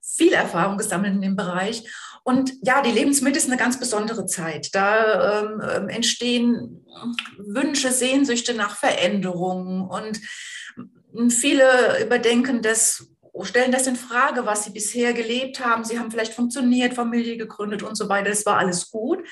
viel 0.00 0.32
Erfahrung 0.32 0.78
gesammelt 0.78 1.14
in 1.14 1.22
dem 1.22 1.36
Bereich. 1.36 1.84
Und 2.24 2.52
ja, 2.62 2.82
die 2.82 2.92
Lebensmitte 2.92 3.38
ist 3.38 3.48
eine 3.48 3.56
ganz 3.56 3.78
besondere 3.78 4.26
Zeit. 4.26 4.74
Da 4.74 5.42
ähm, 5.42 5.62
ähm 5.68 5.88
entstehen 5.88 6.86
Wünsche, 7.38 7.90
Sehnsüchte 7.90 8.54
nach 8.54 8.76
Veränderungen 8.76 9.82
und 9.88 10.20
viele 11.30 12.02
überdenken 12.02 12.62
das, 12.62 13.08
stellen 13.42 13.72
das 13.72 13.86
in 13.86 13.96
Frage, 13.96 14.46
was 14.46 14.64
sie 14.64 14.70
bisher 14.70 15.12
gelebt 15.12 15.64
haben. 15.64 15.84
Sie 15.84 15.98
haben 15.98 16.10
vielleicht 16.10 16.34
funktioniert, 16.34 16.94
Familie 16.94 17.36
gegründet 17.36 17.82
und 17.82 17.96
so 17.96 18.08
weiter. 18.08 18.30
Es 18.30 18.46
war 18.46 18.58
alles 18.58 18.90
gut. 18.90 19.26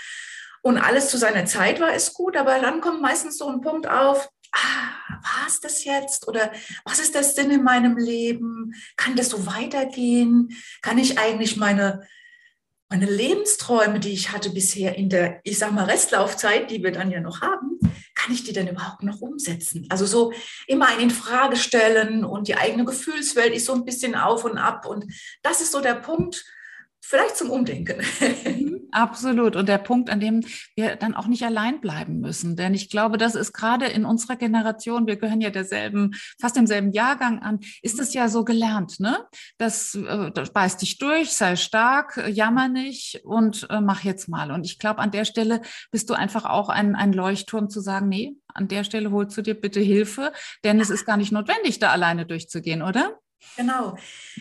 Und 0.63 0.79
alles 0.79 1.09
zu 1.09 1.17
seiner 1.17 1.47
Zeit 1.47 1.81
war 1.81 1.95
es 1.95 2.13
gut, 2.13 2.37
aber 2.37 2.59
dann 2.59 2.81
kommt 2.81 3.01
meistens 3.01 3.39
so 3.39 3.49
ein 3.49 3.63
Punkt 3.63 3.89
auf, 3.89 4.29
ah, 4.53 4.91
war 5.23 5.47
es 5.47 5.61
das 5.61 5.85
jetzt? 5.85 6.29
Oder 6.29 6.53
was 6.85 6.99
ist 6.99 7.15
der 7.15 7.25
Sinn 7.25 7.51
in 7.51 7.63
meinem 7.63 7.97
Leben? 7.97 8.75
Kann 8.97 9.17
das 9.17 9.31
so 9.31 9.47
weitergehen? 9.47 10.51
Kann 10.83 10.99
ich 10.99 11.19
eigentlich 11.19 11.57
meine, 11.57 12.07
meine 12.91 13.07
Lebensträume, 13.07 14.01
die 14.01 14.13
ich 14.13 14.33
hatte 14.33 14.51
bisher 14.51 14.97
in 14.97 15.09
der, 15.09 15.41
ich 15.45 15.59
sag 15.59 15.73
mal, 15.73 15.85
Restlaufzeit, 15.85 16.71
die 16.71 16.83
wir 16.83 16.91
dann 16.91 17.13
ja 17.13 17.21
noch 17.21 17.41
haben, 17.41 17.79
kann 18.17 18.35
ich 18.35 18.43
die 18.43 18.53
denn 18.53 18.67
überhaupt 18.67 19.05
noch 19.05 19.21
umsetzen? 19.21 19.87
Also 19.89 20.07
so 20.07 20.33
immer 20.67 20.99
in 20.99 21.11
Frage 21.11 21.57
stellen 21.57 22.25
und 22.25 22.49
die 22.49 22.57
eigene 22.57 22.85
Gefühlswelt 22.85 23.55
ist 23.55 23.67
so 23.67 23.75
ein 23.75 23.85
bisschen 23.85 24.17
auf 24.17 24.45
und 24.45 24.59
ab. 24.59 24.87
Und 24.87 25.07
das 25.43 25.61
ist 25.61 25.71
so 25.71 25.81
der 25.81 25.95
Punkt, 25.95 26.45
vielleicht 27.01 27.37
zum 27.37 27.51
Umdenken. 27.51 28.05
Absolut. 28.93 29.57
Und 29.57 29.69
der 29.69 29.79
Punkt, 29.79 30.11
an 30.11 30.21
dem 30.21 30.45
wir 30.75 30.97
dann 30.97 31.15
auch 31.15 31.27
nicht 31.27 31.45
allein 31.45 31.81
bleiben 31.81 32.21
müssen. 32.21 32.57
Denn 32.57 32.75
ich 32.75 32.91
glaube, 32.91 33.19
das 33.19 33.35
ist 33.35 33.53
gerade 33.53 33.87
in 33.87 34.05
unserer 34.05 34.37
Generation, 34.37 35.07
wir 35.07 35.17
gehören 35.17 35.41
ja 35.41 35.51
derselben, 35.51 36.13
fast 36.41 36.57
demselben 36.57 36.93
Jahrgang 36.93 37.41
an, 37.41 37.61
ist 37.83 38.01
es 38.01 38.15
ja 38.15 38.29
so 38.29 38.45
gelernt, 38.45 39.01
ne? 39.01 39.19
Das, 39.59 39.95
äh, 39.95 40.31
das 40.33 40.53
beißt 40.53 40.83
dich 40.83 40.99
durch, 40.99 41.31
sei 41.33 41.57
stark, 41.57 42.23
jammer 42.29 42.69
nicht 42.69 43.21
und 43.25 43.67
äh, 43.71 43.81
mach 43.81 44.03
jetzt 44.03 44.29
mal. 44.29 44.51
Und 44.51 44.65
ich 44.65 44.79
glaube, 44.79 45.01
an 45.01 45.11
der 45.11 45.25
Stelle 45.25 45.63
bist 45.91 46.11
du 46.11 46.15
einfach 46.15 46.45
auch 46.45 46.69
ein, 46.69 46.95
ein 46.95 47.13
Leuchtturm 47.13 47.71
zu 47.71 47.81
sagen, 47.81 48.09
nee, 48.09 48.37
an 48.55 48.69
der 48.69 48.85
Stelle 48.85 49.11
holst 49.11 49.37
du 49.37 49.43
dir 49.43 49.55
bitte 49.55 49.81
Hilfe, 49.81 50.33
denn 50.65 50.81
es 50.81 50.91
ist 50.91 51.07
gar 51.07 51.17
nicht 51.17 51.33
notwendig, 51.33 51.79
da 51.79 51.91
alleine 51.91 52.27
durchzugehen, 52.27 52.83
oder? 52.83 53.19
Genau, 53.57 53.97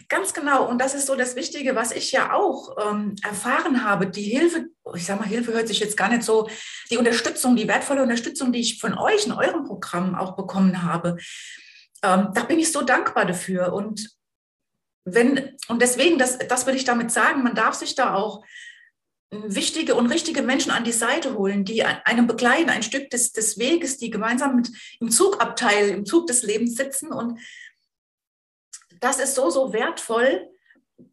ganz 0.07 0.33
genau. 0.33 0.67
Und 0.67 0.79
das 0.79 0.93
ist 0.93 1.07
so 1.07 1.15
das 1.15 1.35
Wichtige, 1.35 1.75
was 1.75 1.91
ich 1.91 2.11
ja 2.11 2.33
auch 2.33 2.75
ähm, 2.85 3.15
erfahren 3.23 3.83
habe. 3.83 4.07
Die 4.07 4.23
Hilfe, 4.23 4.67
ich 4.95 5.05
sage 5.05 5.21
mal, 5.21 5.27
Hilfe 5.27 5.53
hört 5.53 5.67
sich 5.67 5.79
jetzt 5.79 5.97
gar 5.97 6.09
nicht 6.09 6.23
so, 6.23 6.49
die 6.91 6.97
Unterstützung, 6.97 7.55
die 7.55 7.67
wertvolle 7.67 8.03
Unterstützung, 8.03 8.51
die 8.51 8.59
ich 8.59 8.79
von 8.79 8.97
euch 8.97 9.25
in 9.25 9.31
eurem 9.31 9.63
Programm 9.65 10.15
auch 10.15 10.35
bekommen 10.35 10.83
habe, 10.83 11.17
ähm, 12.03 12.29
da 12.33 12.43
bin 12.43 12.59
ich 12.59 12.71
so 12.71 12.81
dankbar 12.81 13.25
dafür. 13.25 13.73
Und 13.73 14.09
wenn, 15.05 15.57
und 15.67 15.81
deswegen, 15.81 16.17
das, 16.17 16.37
das 16.37 16.65
will 16.65 16.75
ich 16.75 16.85
damit 16.85 17.11
sagen, 17.11 17.43
man 17.43 17.55
darf 17.55 17.75
sich 17.75 17.95
da 17.95 18.13
auch 18.13 18.43
wichtige 19.31 19.95
und 19.95 20.07
richtige 20.07 20.41
Menschen 20.41 20.71
an 20.71 20.83
die 20.83 20.91
Seite 20.91 21.35
holen, 21.35 21.63
die 21.63 21.83
einem 21.83 22.25
begleiten, 22.25 22.69
ein 22.69 22.83
Stück 22.83 23.09
des, 23.11 23.31
des 23.31 23.59
Weges, 23.59 23.97
die 23.97 24.09
gemeinsam 24.09 24.55
mit 24.55 24.71
im 24.99 25.11
Zugabteil, 25.11 25.89
im 25.89 26.05
Zug 26.05 26.27
des 26.27 26.41
Lebens 26.41 26.75
sitzen 26.75 27.13
und 27.13 27.39
das 28.99 29.19
ist 29.19 29.35
so, 29.35 29.49
so 29.49 29.73
wertvoll, 29.73 30.49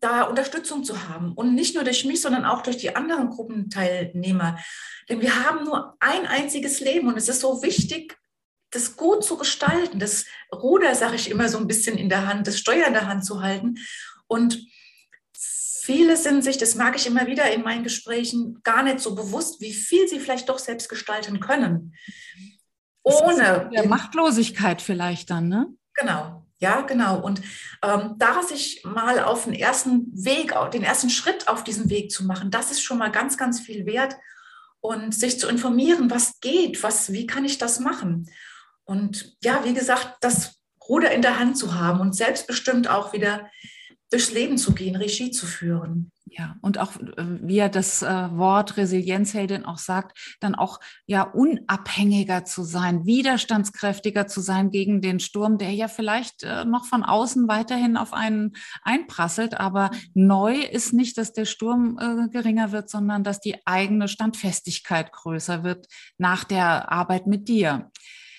da 0.01 0.23
Unterstützung 0.23 0.85
zu 0.85 1.09
haben. 1.09 1.33
Und 1.33 1.55
nicht 1.55 1.75
nur 1.75 1.85
durch 1.85 2.05
mich, 2.05 2.21
sondern 2.21 2.45
auch 2.45 2.63
durch 2.63 2.77
die 2.77 2.95
anderen 2.97 3.31
Gruppenteilnehmer. 3.31 4.59
Denn 5.09 5.21
wir 5.21 5.45
haben 5.45 5.65
nur 5.65 5.97
ein 6.01 6.27
einziges 6.27 6.81
Leben 6.81 7.09
und 7.09 7.17
es 7.17 7.29
ist 7.29 7.41
so 7.41 7.63
wichtig, 7.63 8.19
das 8.71 8.97
gut 8.97 9.25
zu 9.25 9.39
gestalten, 9.39 10.01
das 10.01 10.27
Ruder, 10.53 10.95
sage 10.95 11.15
ich 11.17 11.31
immer 11.31 11.49
so 11.49 11.59
ein 11.59 11.69
bisschen 11.69 11.97
in 11.97 12.09
der 12.09 12.27
Hand, 12.27 12.47
das 12.47 12.59
Steuer 12.59 12.87
in 12.87 12.93
der 12.93 13.07
Hand 13.07 13.25
zu 13.25 13.41
halten. 13.41 13.77
Und 14.27 14.67
viele 15.33 16.17
sind 16.17 16.43
sich, 16.43 16.59
das 16.59 16.75
mag 16.75 16.97
ich 16.97 17.07
immer 17.07 17.27
wieder 17.27 17.51
in 17.53 17.63
meinen 17.63 17.85
Gesprächen, 17.85 18.61
gar 18.65 18.83
nicht 18.83 19.01
so 19.01 19.15
bewusst, 19.15 19.61
wie 19.61 19.73
viel 19.73 20.09
sie 20.09 20.19
vielleicht 20.19 20.49
doch 20.49 20.59
selbst 20.59 20.89
gestalten 20.89 21.39
können. 21.39 21.95
Ohne. 23.05 23.71
Der 23.73 23.87
Machtlosigkeit 23.87 24.83
vielleicht 24.83 25.31
dann, 25.31 25.49
ne? 25.49 25.69
Genau. 25.95 26.46
Ja, 26.59 26.81
genau. 26.83 27.21
Und 27.21 27.43
ähm, 27.83 28.15
da 28.17 28.43
sich 28.43 28.83
mal 28.85 29.23
auf 29.23 29.45
den 29.45 29.53
ersten 29.53 30.07
Weg, 30.13 30.55
den 30.73 30.83
ersten 30.83 31.11
Schritt 31.11 31.49
auf 31.49 31.65
diesen 31.65 31.91
Weg 31.91 32.11
zu 32.11 32.25
machen, 32.25 32.51
das 32.51 32.71
ist 32.71 32.83
schon 32.83 32.99
mal 32.99 33.11
ganz, 33.13 33.37
ganz 33.37 33.61
viel 33.61 33.85
wert. 33.85 34.17
Und 34.81 35.15
sich 35.15 35.39
zu 35.41 35.49
informieren, 35.49 36.11
was 36.11 36.41
geht, 36.41 36.83
was, 36.83 37.13
wie 37.13 37.27
kann 37.27 37.45
ich 37.45 37.59
das 37.59 37.81
machen? 37.81 38.31
Und 38.85 39.37
ja, 39.43 39.65
wie 39.65 39.75
gesagt, 39.75 40.17
das 40.21 40.61
Ruder 40.89 41.11
in 41.11 41.23
der 41.23 41.39
Hand 41.39 41.59
zu 41.59 41.75
haben 41.75 42.01
und 42.01 42.15
selbstbestimmt 42.15 42.89
auch 42.89 43.13
wieder 43.13 43.51
durchs 44.11 44.31
Leben 44.31 44.57
zu 44.57 44.73
gehen, 44.73 44.97
Regie 44.97 45.33
zu 45.33 45.47
führen. 45.47 46.13
Ja, 46.29 46.57
und 46.61 46.79
auch, 46.79 46.97
äh, 46.97 47.25
wie 47.43 47.59
er 47.59 47.69
das 47.69 48.03
äh, 48.03 48.07
Wort 48.37 48.77
Resilienzheldin 48.77 49.65
auch 49.65 49.79
sagt, 49.79 50.37
dann 50.41 50.57
auch 50.57 50.81
ja 51.07 51.23
unabhängiger 51.23 52.45
zu 52.45 52.65
sein, 52.65 53.07
widerstandskräftiger 53.07 54.27
zu 54.27 54.41
sein 54.41 54.71
gegen 54.71 55.01
den 55.01 55.21
Sturm, 55.21 55.57
der 55.57 55.71
ja 55.71 55.87
vielleicht 55.87 56.43
äh, 56.43 56.65
noch 56.65 56.85
von 56.85 57.05
außen 57.05 57.47
weiterhin 57.47 57.97
auf 57.97 58.13
einen 58.13 58.57
einprasselt. 58.83 59.61
Aber 59.61 59.93
neu 60.15 60.57
ist 60.57 60.93
nicht, 60.93 61.17
dass 61.17 61.33
der 61.33 61.45
Sturm 61.45 61.97
geringer 62.33 62.73
wird, 62.73 62.91
sondern 62.91 63.23
dass 63.23 63.41
die 63.41 63.67
eigene 63.67 64.09
Standfestigkeit 64.09 65.13
größer 65.13 65.63
wird 65.63 65.87
nach 66.19 66.45
der 66.45 66.91
Arbeit 66.91 67.27
mit 67.27 67.49
dir. 67.49 67.91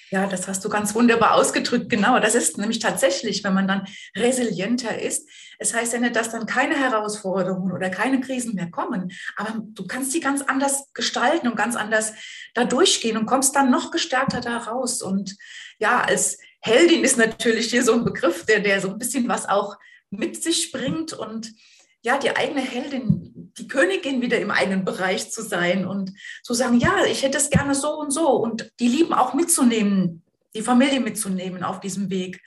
Ja, 0.10 0.26
das 0.26 0.48
hast 0.48 0.64
du 0.64 0.70
ganz 0.70 0.96
wunderbar 0.96 1.34
ausgedrückt. 1.34 1.90
Genau, 1.90 2.20
das 2.20 2.34
ist 2.34 2.58
nämlich 2.58 2.80
tatsächlich, 2.80 3.44
wenn 3.44 3.54
man 3.54 3.68
dann 3.68 3.88
resilienter 4.16 5.02
ist. 5.02 5.28
Es 5.60 5.74
heißt 5.74 5.94
ja 5.94 6.00
nicht, 6.00 6.16
dass 6.16 6.32
dann 6.32 6.46
keine 6.46 6.76
Herausforderungen 6.76 7.74
oder 7.74 7.90
keine 7.90 8.22
Krisen 8.22 8.56
mehr 8.56 8.72
kommen, 8.72 9.12
aber 9.36 9.62
du 9.74 9.86
kannst 9.86 10.14
die 10.14 10.20
ganz 10.20 10.42
anders 10.42 10.94
gestalten 10.94 11.48
und 11.48 11.56
ganz 11.56 11.76
anders 11.76 12.14
da 12.54 12.64
durchgehen 12.64 13.18
und 13.18 13.26
kommst 13.26 13.56
dann 13.56 13.70
noch 13.70 13.92
gestärkter 13.92 14.40
da 14.40 14.58
raus. 14.58 15.02
Und 15.02 15.36
ja, 15.80 16.02
als 16.02 16.38
Heldin 16.62 17.04
ist 17.04 17.18
natürlich 17.18 17.70
hier 17.70 17.84
so 17.84 17.94
ein 17.94 18.06
Begriff, 18.06 18.46
der, 18.46 18.60
der 18.62 18.80
so 18.80 18.90
ein 18.90 19.00
bisschen 19.00 19.28
was 19.28 19.48
auch 19.48 19.78
mit 20.10 20.42
sich 20.42 20.72
bringt 20.72 21.12
und 21.14 21.54
ja, 22.02 22.18
die 22.18 22.36
eigene 22.36 22.62
Heldin, 22.62 23.47
die 23.58 23.68
Königin 23.68 24.22
wieder 24.22 24.40
im 24.40 24.52
eigenen 24.52 24.86
Bereich 24.86 25.32
zu 25.32 25.42
sein 25.42 25.86
und 25.86 26.14
zu 26.44 26.54
sagen, 26.54 26.80
ja, 26.80 27.06
ich 27.06 27.24
hätte 27.24 27.38
es 27.38 27.50
gerne 27.50 27.76
so 27.76 28.00
und 28.00 28.12
so 28.12 28.30
und 28.30 28.72
die 28.80 28.88
Lieben 28.88 29.14
auch 29.14 29.34
mitzunehmen, 29.34 30.24
die 30.54 30.62
Familie 30.62 31.00
mitzunehmen 31.00 31.64
auf 31.64 31.80
diesem 31.80 32.10
Weg 32.10 32.42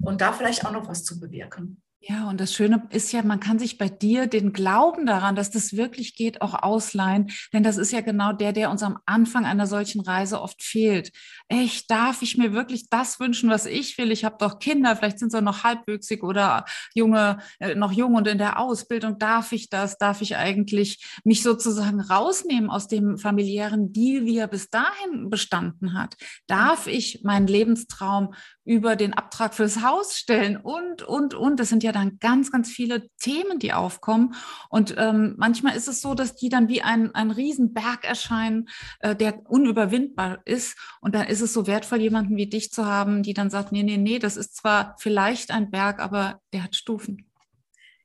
und 0.00 0.20
da 0.20 0.32
vielleicht 0.32 0.64
auch 0.64 0.72
noch 0.72 0.88
was 0.88 1.04
zu 1.04 1.20
bewirken. 1.20 1.82
Ja, 2.06 2.28
und 2.28 2.38
das 2.38 2.52
Schöne 2.52 2.86
ist 2.90 3.12
ja, 3.12 3.22
man 3.22 3.40
kann 3.40 3.58
sich 3.58 3.78
bei 3.78 3.88
dir 3.88 4.26
den 4.26 4.52
Glauben 4.52 5.06
daran, 5.06 5.36
dass 5.36 5.50
das 5.50 5.74
wirklich 5.74 6.14
geht, 6.14 6.42
auch 6.42 6.52
ausleihen. 6.52 7.30
Denn 7.54 7.62
das 7.62 7.78
ist 7.78 7.92
ja 7.92 8.02
genau 8.02 8.34
der, 8.34 8.52
der 8.52 8.70
uns 8.70 8.82
am 8.82 8.98
Anfang 9.06 9.46
einer 9.46 9.66
solchen 9.66 10.02
Reise 10.02 10.42
oft 10.42 10.62
fehlt. 10.62 11.12
Echt, 11.48 11.90
darf 11.90 12.20
ich 12.20 12.36
mir 12.36 12.52
wirklich 12.52 12.90
das 12.90 13.20
wünschen, 13.20 13.48
was 13.48 13.64
ich 13.64 13.96
will? 13.96 14.12
Ich 14.12 14.22
habe 14.26 14.36
doch 14.38 14.58
Kinder, 14.58 14.94
vielleicht 14.96 15.18
sind 15.18 15.32
sie 15.32 15.40
noch 15.40 15.64
halbwüchsig 15.64 16.22
oder 16.22 16.66
junge, 16.94 17.38
äh, 17.58 17.74
noch 17.74 17.92
jung 17.92 18.16
und 18.16 18.28
in 18.28 18.36
der 18.36 18.60
Ausbildung. 18.60 19.18
Darf 19.18 19.52
ich 19.52 19.70
das? 19.70 19.96
Darf 19.96 20.20
ich 20.20 20.36
eigentlich 20.36 21.06
mich 21.24 21.42
sozusagen 21.42 22.02
rausnehmen 22.02 22.68
aus 22.68 22.86
dem 22.86 23.16
familiären 23.16 23.94
Deal, 23.94 24.26
wie 24.26 24.36
er 24.36 24.48
bis 24.48 24.68
dahin 24.68 25.30
bestanden 25.30 25.94
hat? 25.94 26.16
Darf 26.48 26.86
ich 26.86 27.22
meinen 27.22 27.46
Lebenstraum 27.46 28.34
über 28.66 28.94
den 28.96 29.14
Abtrag 29.14 29.54
fürs 29.54 29.82
Haus 29.82 30.18
stellen 30.18 30.58
und, 30.58 31.02
und, 31.02 31.32
und. 31.32 31.60
Das 31.60 31.70
sind 31.70 31.82
ja 31.82 31.93
dann 31.94 32.18
ganz, 32.18 32.50
ganz 32.50 32.70
viele 32.70 33.08
Themen, 33.18 33.58
die 33.58 33.72
aufkommen. 33.72 34.34
Und 34.68 34.94
ähm, 34.98 35.34
manchmal 35.36 35.76
ist 35.76 35.88
es 35.88 36.00
so, 36.00 36.14
dass 36.14 36.36
die 36.36 36.48
dann 36.48 36.68
wie 36.68 36.82
ein, 36.82 37.14
ein 37.14 37.30
Riesenberg 37.30 38.04
erscheinen, 38.04 38.68
äh, 39.00 39.16
der 39.16 39.48
unüberwindbar 39.50 40.40
ist. 40.44 40.76
Und 41.00 41.14
dann 41.14 41.26
ist 41.26 41.40
es 41.40 41.52
so 41.52 41.66
wertvoll, 41.66 42.00
jemanden 42.00 42.36
wie 42.36 42.46
dich 42.46 42.72
zu 42.72 42.86
haben, 42.86 43.22
die 43.22 43.34
dann 43.34 43.50
sagt, 43.50 43.72
nee, 43.72 43.82
nee, 43.82 43.96
nee, 43.96 44.18
das 44.18 44.36
ist 44.36 44.56
zwar 44.56 44.96
vielleicht 44.98 45.50
ein 45.50 45.70
Berg, 45.70 46.00
aber 46.00 46.40
der 46.52 46.64
hat 46.64 46.76
Stufen. 46.76 47.26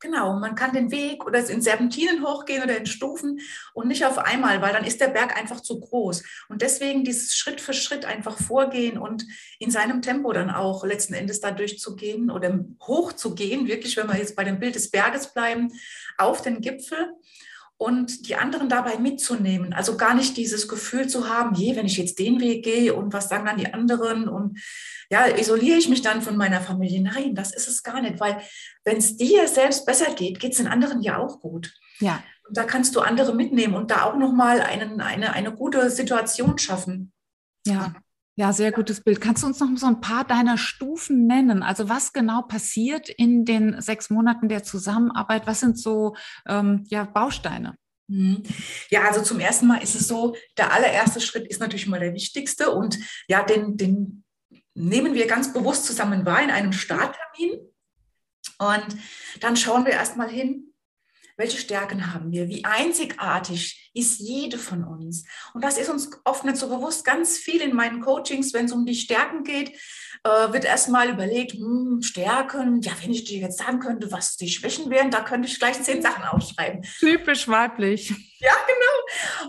Genau, 0.01 0.39
man 0.39 0.55
kann 0.55 0.71
den 0.71 0.91
Weg 0.91 1.25
oder 1.25 1.47
in 1.49 1.61
Serpentinen 1.61 2.25
hochgehen 2.25 2.63
oder 2.63 2.77
in 2.77 2.85
Stufen 2.85 3.41
und 3.73 3.89
nicht 3.89 4.05
auf 4.05 4.17
einmal, 4.17 4.61
weil 4.61 4.71
dann 4.71 4.85
ist 4.85 5.01
der 5.01 5.09
Berg 5.09 5.37
einfach 5.37 5.59
zu 5.59 5.79
groß. 5.79 6.23
Und 6.47 6.61
deswegen 6.61 7.03
dieses 7.03 7.35
Schritt 7.35 7.59
für 7.59 7.73
Schritt 7.73 8.05
einfach 8.05 8.37
vorgehen 8.37 8.97
und 8.97 9.25
in 9.59 9.71
seinem 9.71 10.01
Tempo 10.01 10.31
dann 10.31 10.51
auch 10.51 10.85
letzten 10.85 11.13
Endes 11.13 11.41
da 11.41 11.51
durchzugehen 11.51 12.31
oder 12.31 12.63
hochzugehen, 12.81 13.67
wirklich, 13.67 13.97
wenn 13.97 14.07
wir 14.07 14.17
jetzt 14.17 14.37
bei 14.37 14.45
dem 14.45 14.59
Bild 14.59 14.75
des 14.75 14.89
Berges 14.89 15.33
bleiben, 15.33 15.73
auf 16.17 16.41
den 16.41 16.61
Gipfel 16.61 17.13
und 17.79 18.27
die 18.27 18.35
anderen 18.35 18.67
dabei 18.67 18.97
mitzunehmen. 18.99 19.73
Also 19.73 19.97
gar 19.97 20.13
nicht 20.13 20.35
dieses 20.35 20.67
Gefühl 20.67 21.07
zu 21.07 21.29
haben, 21.29 21.55
je, 21.55 21.75
wenn 21.77 21.85
ich 21.85 21.97
jetzt 21.97 22.19
den 22.19 22.39
Weg 22.39 22.63
gehe 22.63 22.93
und 22.93 23.13
was 23.13 23.29
sagen 23.29 23.45
dann 23.45 23.57
die 23.57 23.73
anderen 23.73 24.27
und 24.27 24.59
ja, 25.09 25.25
isoliere 25.25 25.77
ich 25.77 25.89
mich 25.89 26.01
dann 26.01 26.21
von 26.21 26.37
meiner 26.37 26.61
Familie. 26.61 27.01
Nein, 27.01 27.35
das 27.35 27.53
ist 27.53 27.67
es 27.67 27.83
gar 27.83 28.01
nicht, 28.01 28.19
weil 28.19 28.41
wenn 28.85 28.97
es 28.97 29.17
dir 29.17 29.47
selbst 29.47 29.85
besser 29.85 30.13
geht, 30.13 30.39
geht 30.39 30.51
es 30.51 30.57
den 30.57 30.67
anderen 30.67 31.01
ja 31.01 31.17
auch 31.17 31.39
gut. 31.39 31.73
Ja. 31.99 32.23
Und 32.47 32.57
da 32.57 32.63
kannst 32.63 32.95
du 32.95 33.01
andere 33.01 33.33
mitnehmen 33.33 33.75
und 33.75 33.91
da 33.91 34.03
auch 34.03 34.17
nochmal 34.17 34.61
eine, 34.61 35.33
eine 35.33 35.53
gute 35.53 35.89
Situation 35.89 36.57
schaffen. 36.57 37.11
Ja. 37.65 37.93
Ja, 38.35 38.53
sehr 38.53 38.71
gutes 38.71 39.01
Bild. 39.01 39.19
Kannst 39.19 39.43
du 39.43 39.47
uns 39.47 39.59
noch 39.59 39.67
so 39.75 39.85
ein 39.85 39.99
paar 39.99 40.23
deiner 40.23 40.57
Stufen 40.57 41.27
nennen? 41.27 41.61
Also 41.61 41.89
was 41.89 42.13
genau 42.13 42.41
passiert 42.41 43.09
in 43.09 43.43
den 43.43 43.81
sechs 43.81 44.09
Monaten 44.09 44.47
der 44.47 44.63
Zusammenarbeit? 44.63 45.45
Was 45.45 45.59
sind 45.59 45.77
so 45.77 46.15
ähm, 46.47 46.85
ja, 46.87 47.03
Bausteine? 47.03 47.75
Mhm. 48.07 48.43
Ja, 48.89 49.03
also 49.09 49.23
zum 49.23 49.41
ersten 49.41 49.67
Mal 49.67 49.83
ist 49.83 49.93
es 49.93 50.07
so, 50.07 50.37
der 50.57 50.71
allererste 50.71 51.19
Schritt 51.19 51.47
ist 51.47 51.59
natürlich 51.59 51.87
mal 51.87 51.99
der 51.99 52.13
wichtigste 52.13 52.71
und 52.71 52.97
ja, 53.27 53.43
den, 53.43 53.75
den 53.75 54.23
nehmen 54.79 55.13
wir 55.13 55.27
ganz 55.27 55.53
bewusst 55.53 55.85
zusammen 55.85 56.25
wahr 56.25 56.41
in 56.41 56.51
einem 56.51 56.73
Starttermin 56.73 57.59
und 58.59 58.87
dann 59.39 59.55
schauen 59.55 59.85
wir 59.85 59.93
erstmal 59.93 60.29
hin, 60.29 60.73
welche 61.37 61.57
Stärken 61.57 62.13
haben 62.13 62.33
wir? 62.33 62.49
Wie 62.49 62.65
einzigartig 62.65 63.91
ist 63.93 64.19
jede 64.19 64.57
von 64.57 64.83
uns? 64.83 65.23
Und 65.53 65.63
das 65.63 65.77
ist 65.77 65.89
uns 65.89 66.09
oft 66.25 66.43
nicht 66.43 66.57
so 66.57 66.67
bewusst. 66.67 67.05
Ganz 67.05 67.37
viel 67.37 67.61
in 67.61 67.73
meinen 67.73 68.01
Coachings, 68.01 68.53
wenn 68.53 68.65
es 68.65 68.73
um 68.73 68.85
die 68.85 68.93
Stärken 68.93 69.45
geht, 69.45 69.69
äh, 70.25 70.51
wird 70.51 70.65
erstmal 70.65 71.09
überlegt, 71.09 71.53
hm, 71.53 72.01
Stärken, 72.01 72.81
ja, 72.81 72.91
wenn 73.01 73.11
ich 73.11 73.23
dir 73.23 73.39
jetzt 73.39 73.59
sagen 73.59 73.79
könnte, 73.79 74.11
was 74.11 74.35
die 74.35 74.49
Schwächen 74.49 74.89
wären, 74.89 75.11
da 75.11 75.21
könnte 75.21 75.47
ich 75.47 75.57
gleich 75.57 75.81
zehn 75.81 76.01
Sachen 76.01 76.25
aufschreiben. 76.25 76.81
Typisch 76.99 77.47
weiblich. 77.47 78.09
Ja, 78.41 78.53
genau. 78.67 78.78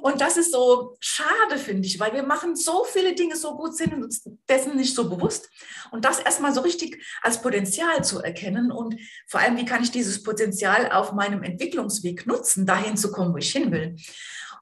Und 0.02 0.20
das 0.20 0.36
ist 0.36 0.52
so 0.52 0.96
schade, 1.00 1.58
finde 1.58 1.86
ich, 1.86 1.98
weil 2.00 2.12
wir 2.12 2.22
machen 2.22 2.56
so 2.56 2.84
viele 2.84 3.14
Dinge 3.14 3.36
so 3.36 3.56
gut, 3.56 3.76
sind 3.76 3.94
uns 3.94 4.28
dessen 4.48 4.76
nicht 4.76 4.94
so 4.94 5.08
bewusst. 5.08 5.48
Und 5.90 6.04
das 6.04 6.18
erstmal 6.18 6.54
so 6.54 6.60
richtig 6.60 7.02
als 7.22 7.42
Potenzial 7.42 8.04
zu 8.04 8.20
erkennen 8.20 8.70
und 8.70 8.96
vor 9.26 9.40
allem, 9.40 9.56
wie 9.56 9.64
kann 9.64 9.82
ich 9.82 9.90
dieses 9.90 10.22
Potenzial 10.22 10.90
auf 10.92 11.12
meinem 11.12 11.42
Entwicklungsweg 11.42 12.26
nutzen, 12.26 12.66
dahin 12.66 12.96
zu 12.96 13.10
kommen, 13.10 13.32
wo 13.32 13.38
ich 13.38 13.52
hin 13.52 13.72
will. 13.72 13.96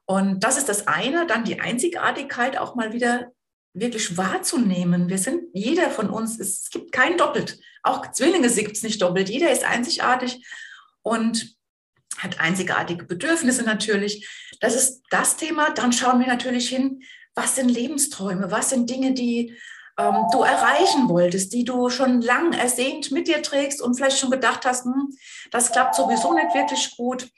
Und 0.05 0.43
das 0.43 0.57
ist 0.57 0.69
das 0.69 0.87
eine, 0.87 1.27
dann 1.27 1.43
die 1.43 1.59
Einzigartigkeit 1.59 2.57
auch 2.57 2.75
mal 2.75 2.93
wieder 2.93 3.31
wirklich 3.73 4.17
wahrzunehmen. 4.17 5.09
Wir 5.09 5.19
sind, 5.19 5.43
jeder 5.53 5.89
von 5.91 6.09
uns, 6.09 6.39
es 6.39 6.69
gibt 6.71 6.91
kein 6.91 7.17
Doppelt. 7.17 7.59
Auch 7.83 8.11
Zwillinge 8.11 8.49
gibt 8.49 8.75
es 8.75 8.83
nicht 8.83 9.01
doppelt. 9.01 9.29
Jeder 9.29 9.51
ist 9.51 9.63
einzigartig 9.63 10.43
und 11.01 11.55
hat 12.17 12.39
einzigartige 12.39 13.05
Bedürfnisse 13.05 13.63
natürlich. 13.63 14.27
Das 14.59 14.75
ist 14.75 15.03
das 15.09 15.37
Thema. 15.37 15.69
Dann 15.71 15.93
schauen 15.93 16.19
wir 16.19 16.27
natürlich 16.27 16.69
hin, 16.69 17.01
was 17.35 17.55
sind 17.55 17.69
Lebensträume, 17.69 18.51
was 18.51 18.69
sind 18.69 18.89
Dinge, 18.89 19.13
die 19.13 19.55
ähm, 19.97 20.25
du 20.31 20.41
erreichen 20.41 21.07
wolltest, 21.09 21.53
die 21.53 21.63
du 21.63 21.89
schon 21.89 22.21
lang 22.21 22.53
ersehnt 22.53 23.11
mit 23.11 23.27
dir 23.27 23.41
trägst 23.41 23.81
und 23.81 23.95
vielleicht 23.95 24.19
schon 24.19 24.31
gedacht 24.31 24.65
hast, 24.65 24.85
hm, 24.85 25.09
das 25.51 25.71
klappt 25.71 25.95
sowieso 25.95 26.33
nicht 26.33 26.53
wirklich 26.53 26.95
gut 26.97 27.29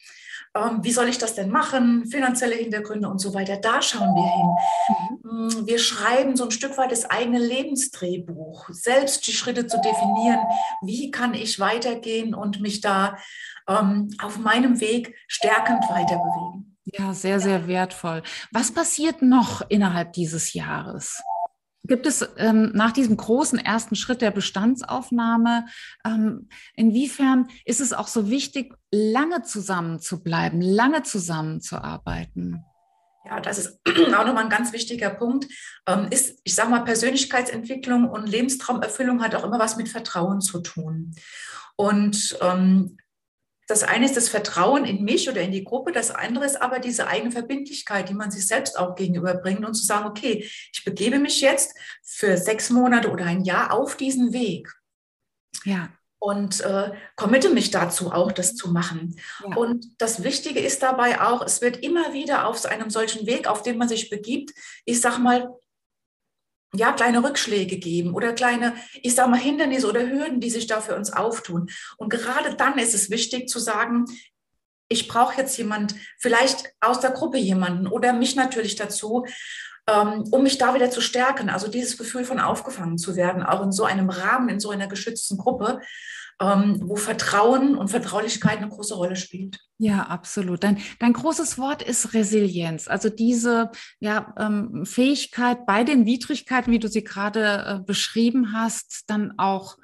ähm, 0.55 0.79
wie 0.83 0.91
soll 0.91 1.07
ich 1.07 1.17
das 1.17 1.35
denn 1.35 1.49
machen, 1.49 2.05
finanzielle 2.05 2.55
Hintergründe 2.55 3.07
und 3.07 3.19
so 3.19 3.33
weiter. 3.33 3.57
Da 3.57 3.81
schauen 3.81 4.13
wir 4.15 4.31
hin. 4.33 5.59
Mhm. 5.59 5.67
Wir 5.67 5.79
schreiben 5.79 6.35
so 6.35 6.45
ein 6.45 6.51
Stück 6.51 6.77
weit 6.77 6.91
das 6.91 7.09
eigene 7.09 7.39
Lebensdrehbuch, 7.39 8.67
selbst 8.71 9.25
die 9.27 9.33
Schritte 9.33 9.67
zu 9.67 9.79
definieren, 9.79 10.39
wie 10.81 11.11
kann 11.11 11.33
ich 11.33 11.59
weitergehen 11.59 12.33
und 12.33 12.59
mich 12.59 12.81
da 12.81 13.17
ähm, 13.67 14.09
auf 14.21 14.39
meinem 14.39 14.81
Weg 14.81 15.15
stärkend 15.27 15.89
weiterbewegen. 15.89 16.77
Ja, 16.85 17.13
sehr, 17.13 17.39
sehr 17.39 17.67
wertvoll. 17.67 18.23
Was 18.51 18.73
passiert 18.73 19.21
noch 19.21 19.61
innerhalb 19.69 20.13
dieses 20.13 20.53
Jahres? 20.53 21.21
Gibt 21.83 22.05
es 22.05 22.27
ähm, 22.37 22.71
nach 22.73 22.91
diesem 22.91 23.17
großen 23.17 23.57
ersten 23.57 23.95
Schritt 23.95 24.21
der 24.21 24.31
Bestandsaufnahme, 24.31 25.65
ähm, 26.05 26.47
inwiefern 26.75 27.47
ist 27.65 27.81
es 27.81 27.91
auch 27.91 28.07
so 28.07 28.29
wichtig, 28.29 28.75
lange 28.91 29.41
zusammen 29.41 29.99
zu 29.99 30.21
bleiben, 30.21 30.61
lange 30.61 31.01
zusammenzuarbeiten? 31.01 32.63
Ja, 33.25 33.39
das 33.39 33.57
ist 33.57 33.79
auch 34.15 34.25
nochmal 34.25 34.43
ein 34.43 34.49
ganz 34.49 34.73
wichtiger 34.73 35.09
Punkt. 35.09 35.47
Ähm, 35.87 36.07
ist, 36.11 36.39
ich 36.43 36.53
sage 36.53 36.69
mal, 36.69 36.83
Persönlichkeitsentwicklung 36.83 38.09
und 38.09 38.29
Lebenstraumerfüllung 38.29 39.21
hat 39.21 39.35
auch 39.35 39.43
immer 39.43 39.59
was 39.59 39.77
mit 39.77 39.89
Vertrauen 39.89 40.41
zu 40.41 40.61
tun. 40.61 41.15
Und 41.75 42.37
ähm, 42.41 42.97
das 43.71 43.83
eine 43.83 44.05
ist 44.05 44.17
das 44.17 44.27
Vertrauen 44.27 44.83
in 44.83 45.03
mich 45.03 45.29
oder 45.29 45.41
in 45.41 45.53
die 45.53 45.63
Gruppe, 45.63 45.93
das 45.93 46.11
andere 46.11 46.45
ist 46.45 46.61
aber 46.61 46.79
diese 46.79 47.07
eigene 47.07 47.31
Verbindlichkeit, 47.31 48.09
die 48.09 48.13
man 48.13 48.29
sich 48.29 48.45
selbst 48.45 48.77
auch 48.77 48.95
gegenüberbringt 48.95 49.65
und 49.65 49.75
zu 49.75 49.85
sagen, 49.85 50.05
okay, 50.05 50.43
ich 50.73 50.83
begebe 50.83 51.19
mich 51.19 51.39
jetzt 51.39 51.73
für 52.03 52.37
sechs 52.37 52.69
Monate 52.69 53.09
oder 53.09 53.25
ein 53.25 53.45
Jahr 53.45 53.71
auf 53.71 53.95
diesen 53.95 54.33
Weg. 54.33 54.73
Ja. 55.63 55.89
Und 56.19 56.59
äh, 56.59 56.91
committe 57.15 57.49
mich 57.49 57.71
dazu 57.71 58.11
auch, 58.11 58.33
das 58.33 58.55
zu 58.55 58.71
machen. 58.71 59.17
Ja. 59.39 59.55
Und 59.55 59.85
das 59.99 60.21
Wichtige 60.21 60.59
ist 60.59 60.83
dabei 60.83 61.21
auch, 61.21 61.41
es 61.41 61.61
wird 61.61 61.77
immer 61.77 62.13
wieder 62.13 62.47
auf 62.47 62.65
einem 62.65 62.89
solchen 62.89 63.25
Weg, 63.25 63.47
auf 63.47 63.63
dem 63.63 63.77
man 63.77 63.87
sich 63.87 64.09
begibt, 64.09 64.51
ich 64.83 64.99
sag 64.99 65.17
mal, 65.17 65.49
ja, 66.73 66.93
kleine 66.93 67.23
Rückschläge 67.23 67.77
geben 67.77 68.13
oder 68.13 68.33
kleine, 68.33 68.73
ich 69.01 69.15
sage 69.15 69.29
mal, 69.29 69.39
Hindernisse 69.39 69.89
oder 69.89 70.07
Hürden, 70.07 70.39
die 70.39 70.49
sich 70.49 70.67
da 70.67 70.79
für 70.79 70.95
uns 70.95 71.11
auftun. 71.11 71.69
Und 71.97 72.09
gerade 72.09 72.55
dann 72.55 72.77
ist 72.77 72.93
es 72.93 73.09
wichtig 73.09 73.49
zu 73.49 73.59
sagen, 73.59 74.05
ich 74.87 75.07
brauche 75.07 75.37
jetzt 75.37 75.57
jemand, 75.57 75.95
vielleicht 76.17 76.73
aus 76.79 76.99
der 76.99 77.11
Gruppe 77.11 77.37
jemanden 77.37 77.87
oder 77.87 78.13
mich 78.13 78.35
natürlich 78.35 78.75
dazu, 78.75 79.25
ähm, 79.87 80.23
um 80.31 80.43
mich 80.43 80.57
da 80.57 80.73
wieder 80.73 80.91
zu 80.91 81.01
stärken. 81.01 81.49
Also 81.49 81.67
dieses 81.67 81.97
Gefühl 81.97 82.25
von 82.25 82.39
aufgefangen 82.39 82.97
zu 82.97 83.15
werden, 83.15 83.43
auch 83.43 83.63
in 83.63 83.71
so 83.71 83.83
einem 83.83 84.09
Rahmen, 84.09 84.49
in 84.49 84.59
so 84.59 84.69
einer 84.69 84.87
geschützten 84.87 85.37
Gruppe 85.37 85.79
ähm, 86.41 86.81
wo 86.83 86.95
Vertrauen 86.95 87.75
und 87.77 87.89
Vertraulichkeit 87.89 88.57
eine 88.57 88.69
große 88.69 88.95
Rolle 88.95 89.15
spielt. 89.15 89.59
Ja, 89.77 90.03
absolut. 90.03 90.63
Dein, 90.63 90.79
dein 90.99 91.13
großes 91.13 91.57
Wort 91.57 91.83
ist 91.83 92.13
Resilienz, 92.13 92.87
also 92.87 93.09
diese 93.09 93.71
ja, 93.99 94.33
ähm, 94.37 94.85
Fähigkeit 94.85 95.65
bei 95.65 95.83
den 95.83 96.05
Widrigkeiten, 96.05 96.71
wie 96.71 96.79
du 96.79 96.87
sie 96.87 97.03
gerade 97.03 97.65
äh, 97.67 97.85
beschrieben 97.85 98.53
hast, 98.53 99.03
dann 99.07 99.33
auch 99.37 99.77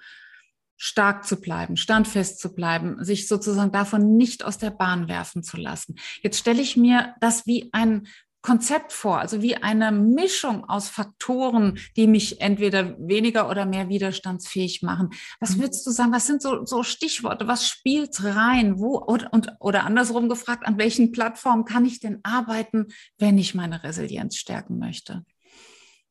stark 0.77 1.25
zu 1.25 1.41
bleiben, 1.41 1.75
standfest 1.75 2.39
zu 2.39 2.53
bleiben, 2.53 3.03
sich 3.03 3.27
sozusagen 3.27 3.71
davon 3.71 4.15
nicht 4.15 4.45
aus 4.45 4.57
der 4.57 4.69
Bahn 4.69 5.07
werfen 5.07 5.43
zu 5.43 5.57
lassen. 5.57 5.95
Jetzt 6.21 6.39
stelle 6.39 6.61
ich 6.61 6.77
mir 6.77 7.15
das 7.19 7.47
wie 7.47 7.69
ein 7.73 8.07
Konzept 8.47 8.93
vor, 8.93 9.19
also 9.19 9.41
wie 9.41 9.57
eine 9.57 9.91
Mischung 9.91 10.63
aus 10.69 10.88
Faktoren, 10.88 11.79
die 11.97 12.07
mich 12.07 12.39
entweder 12.39 12.97
weniger 12.97 13.49
oder 13.49 13.65
mehr 13.65 13.89
widerstandsfähig 13.89 14.83
machen. 14.83 15.10
Was 15.41 15.57
mhm. 15.57 15.63
würdest 15.63 15.86
du 15.86 15.91
sagen, 15.91 16.13
was 16.13 16.27
sind 16.27 16.41
so, 16.41 16.63
so 16.63 16.81
Stichworte, 16.81 17.49
was 17.49 17.67
spielt 17.67 18.23
rein? 18.23 18.79
Wo 18.79 18.99
oder, 18.99 19.33
und, 19.33 19.51
oder 19.60 19.83
andersrum 19.83 20.29
gefragt, 20.29 20.65
an 20.65 20.77
welchen 20.77 21.12
Plattformen 21.12 21.65
kann 21.65 21.83
ich 21.83 21.99
denn 21.99 22.21
arbeiten, 22.23 22.86
wenn 23.17 23.38
ich 23.38 23.53
meine 23.53 23.83
Resilienz 23.83 24.38
stärken 24.38 24.79
möchte? 24.79 25.25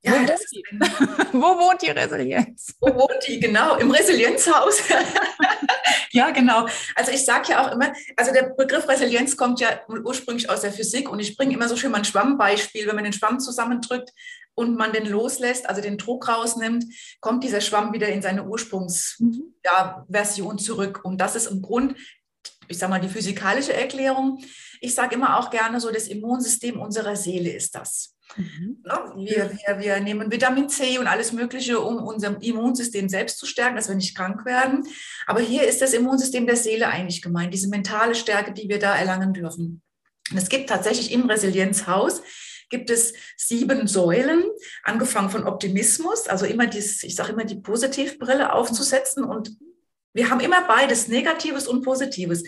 Ja, 0.07 0.13
wo, 0.13 0.19
wohnt 0.19 0.41
die? 0.53 0.63
wo 1.33 1.59
wohnt 1.59 1.83
die 1.83 1.91
Resilienz? 1.91 2.75
Wo 2.81 2.95
wohnt 2.95 3.27
die? 3.27 3.41
Genau, 3.41 3.77
im 3.77 3.91
Resilienzhaus. 3.91 4.83
Ja, 6.17 6.31
genau. 6.31 6.67
Also 6.95 7.13
ich 7.13 7.27
sage 7.27 7.51
ja 7.51 7.67
auch 7.67 7.73
immer, 7.73 7.93
also 8.17 8.33
der 8.33 8.55
Begriff 8.57 8.89
Resilienz 8.89 9.37
kommt 9.37 9.61
ja 9.61 9.81
ursprünglich 9.87 10.49
aus 10.49 10.63
der 10.63 10.73
Physik 10.73 11.11
und 11.11 11.21
ich 11.21 11.37
bringe 11.37 11.53
immer 11.53 11.69
so 11.69 11.77
schön 11.77 11.91
mal 11.91 11.99
ein 11.99 12.07
Schwammbeispiel. 12.07 12.87
Wenn 12.87 12.95
man 12.95 13.05
den 13.05 13.13
Schwamm 13.13 13.39
zusammendrückt 13.39 14.13
und 14.55 14.79
man 14.79 14.95
den 14.95 15.05
loslässt, 15.05 15.69
also 15.69 15.83
den 15.83 15.99
Druck 15.99 16.27
rausnimmt, 16.29 16.87
kommt 17.21 17.45
dieser 17.45 17.61
Schwamm 17.61 17.93
wieder 17.93 18.09
in 18.09 18.23
seine 18.23 18.45
Ursprungsversion 18.45 19.55
ja, 19.63 20.57
zurück. 20.57 21.01
Und 21.05 21.21
das 21.21 21.37
ist 21.37 21.49
im 21.49 21.61
Grund, 21.61 21.97
ich 22.67 22.79
sage 22.79 22.91
mal, 22.91 23.01
die 23.01 23.11
physikalische 23.11 23.75
Erklärung. 23.75 24.43
Ich 24.81 24.95
sage 24.95 25.17
immer 25.17 25.39
auch 25.39 25.51
gerne 25.51 25.81
so, 25.81 25.91
das 25.91 26.09
Immunsystem 26.09 26.81
unserer 26.81 27.17
Seele 27.17 27.51
ist 27.53 27.75
das. 27.75 28.16
Mhm. 28.35 28.83
Wir, 29.17 29.51
wir, 29.51 29.79
wir 29.79 30.01
nehmen 30.01 30.31
Vitamin 30.31 30.69
C 30.69 30.99
und 30.99 31.07
alles 31.07 31.33
Mögliche, 31.33 31.81
um 31.81 31.99
unser 31.99 32.41
Immunsystem 32.43 33.09
selbst 33.09 33.39
zu 33.39 33.47
stärken, 33.47 33.77
dass 33.77 33.89
wir 33.89 33.95
nicht 33.95 34.17
krank 34.17 34.45
werden. 34.45 34.87
Aber 35.27 35.41
hier 35.41 35.67
ist 35.67 35.81
das 35.81 35.95
Immunsystem 35.95 36.47
der 36.47 36.57
Seele 36.57 36.89
eigentlich 36.89 37.23
gemeint, 37.23 37.55
diese 37.55 37.69
mentale 37.69 38.15
Stärke, 38.15 38.53
die 38.53 38.69
wir 38.69 38.79
da 38.79 38.97
erlangen 38.97 39.33
dürfen. 39.33 39.83
Und 40.31 40.37
es 40.37 40.49
gibt 40.49 40.69
tatsächlich 40.69 41.13
im 41.13 41.29
Resilienzhaus 41.29 42.23
gibt 42.69 42.91
es 42.91 43.15
sieben 43.37 43.87
Säulen, 43.87 44.45
angefangen 44.83 45.31
von 45.31 45.47
Optimismus, 45.47 46.27
also 46.27 46.47
immer 46.47 46.67
dieses, 46.67 47.03
ich 47.03 47.15
sage 47.15 47.33
immer, 47.33 47.45
die 47.45 47.61
Positivbrille 47.61 48.53
aufzusetzen. 48.53 49.25
Und 49.25 49.57
wir 50.13 50.31
haben 50.31 50.41
immer 50.41 50.67
beides, 50.67 51.09
Negatives 51.09 51.69
und 51.69 51.83
Positives. 51.83 52.43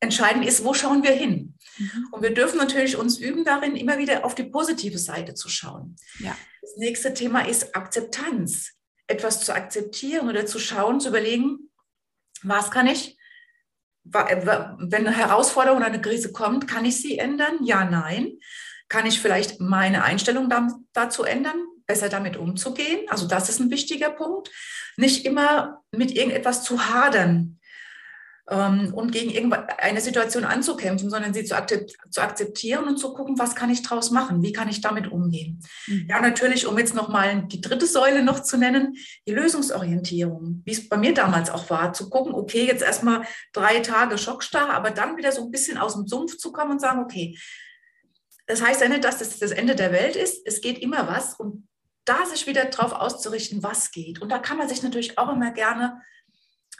Entscheidend 0.00 0.44
ist, 0.46 0.64
wo 0.64 0.74
schauen 0.74 1.02
wir 1.02 1.12
hin? 1.12 1.54
Mhm. 1.78 2.08
Und 2.12 2.22
wir 2.22 2.32
dürfen 2.32 2.58
natürlich 2.58 2.96
uns 2.96 3.18
üben 3.18 3.44
darin, 3.44 3.76
immer 3.76 3.98
wieder 3.98 4.24
auf 4.24 4.34
die 4.34 4.44
positive 4.44 4.98
Seite 4.98 5.34
zu 5.34 5.48
schauen. 5.48 5.96
Ja. 6.20 6.36
Das 6.62 6.76
nächste 6.76 7.14
Thema 7.14 7.40
ist 7.40 7.74
Akzeptanz. 7.74 8.72
Etwas 9.06 9.44
zu 9.44 9.54
akzeptieren 9.54 10.28
oder 10.28 10.44
zu 10.44 10.58
schauen, 10.58 11.00
zu 11.00 11.08
überlegen, 11.08 11.70
was 12.42 12.70
kann 12.70 12.86
ich, 12.86 13.16
wenn 14.04 14.92
eine 14.92 15.16
Herausforderung 15.16 15.78
oder 15.78 15.86
eine 15.86 16.00
Krise 16.00 16.30
kommt, 16.32 16.68
kann 16.68 16.84
ich 16.84 17.00
sie 17.00 17.18
ändern? 17.18 17.64
Ja, 17.64 17.84
nein. 17.84 18.38
Kann 18.88 19.06
ich 19.06 19.20
vielleicht 19.20 19.60
meine 19.60 20.04
Einstellung 20.04 20.48
dazu 20.92 21.24
ändern, 21.24 21.66
besser 21.86 22.08
damit 22.08 22.36
umzugehen? 22.36 23.00
Also 23.08 23.26
das 23.26 23.48
ist 23.48 23.60
ein 23.60 23.70
wichtiger 23.70 24.10
Punkt. 24.10 24.50
Nicht 24.96 25.24
immer 25.24 25.82
mit 25.90 26.12
irgendetwas 26.12 26.62
zu 26.62 26.88
hadern, 26.88 27.57
ähm, 28.50 28.92
und 28.94 29.12
gegen 29.12 29.30
irgendeine 29.30 30.00
Situation 30.00 30.44
anzukämpfen, 30.44 31.10
sondern 31.10 31.34
sie 31.34 31.44
zu, 31.44 31.54
akzeptieren 31.54 32.84
und 32.84 32.96
zu 32.96 33.12
gucken, 33.12 33.38
was 33.38 33.54
kann 33.54 33.70
ich 33.70 33.82
daraus 33.82 34.10
machen, 34.10 34.42
wie 34.42 34.52
kann 34.52 34.68
ich 34.68 34.80
damit 34.80 35.10
umgehen. 35.10 35.60
Mhm. 35.86 36.06
Ja, 36.08 36.20
natürlich, 36.20 36.66
um 36.66 36.78
jetzt 36.78 36.94
nochmal 36.94 37.44
die 37.46 37.60
dritte 37.60 37.86
Säule 37.86 38.22
noch 38.22 38.42
zu 38.42 38.56
nennen, 38.56 38.96
die 39.26 39.32
Lösungsorientierung, 39.32 40.62
wie 40.64 40.72
es 40.72 40.88
bei 40.88 40.96
mir 40.96 41.14
damals 41.14 41.50
auch 41.50 41.68
war, 41.70 41.92
zu 41.92 42.08
gucken, 42.08 42.34
okay, 42.34 42.66
jetzt 42.66 42.82
erstmal 42.82 43.22
drei 43.52 43.80
Tage 43.80 44.16
Schockstarre, 44.16 44.72
aber 44.72 44.90
dann 44.90 45.16
wieder 45.16 45.32
so 45.32 45.42
ein 45.42 45.50
bisschen 45.50 45.78
aus 45.78 45.94
dem 45.94 46.06
Sumpf 46.06 46.38
zu 46.38 46.52
kommen 46.52 46.72
und 46.72 46.80
sagen, 46.80 47.02
okay, 47.02 47.38
das 48.46 48.62
heißt 48.62 48.80
ja 48.80 48.88
nicht, 48.88 49.04
dass 49.04 49.18
das 49.18 49.38
das 49.38 49.50
Ende 49.50 49.74
der 49.76 49.92
Welt 49.92 50.16
ist, 50.16 50.40
es 50.46 50.62
geht 50.62 50.78
immer 50.78 51.06
was 51.06 51.34
und 51.34 51.68
da 52.06 52.24
sich 52.24 52.46
wieder 52.46 52.64
darauf 52.64 52.92
auszurichten, 52.92 53.62
was 53.62 53.90
geht. 53.90 54.22
Und 54.22 54.32
da 54.32 54.38
kann 54.38 54.56
man 54.56 54.68
sich 54.68 54.82
natürlich 54.82 55.18
auch 55.18 55.30
immer 55.30 55.50
gerne 55.50 56.00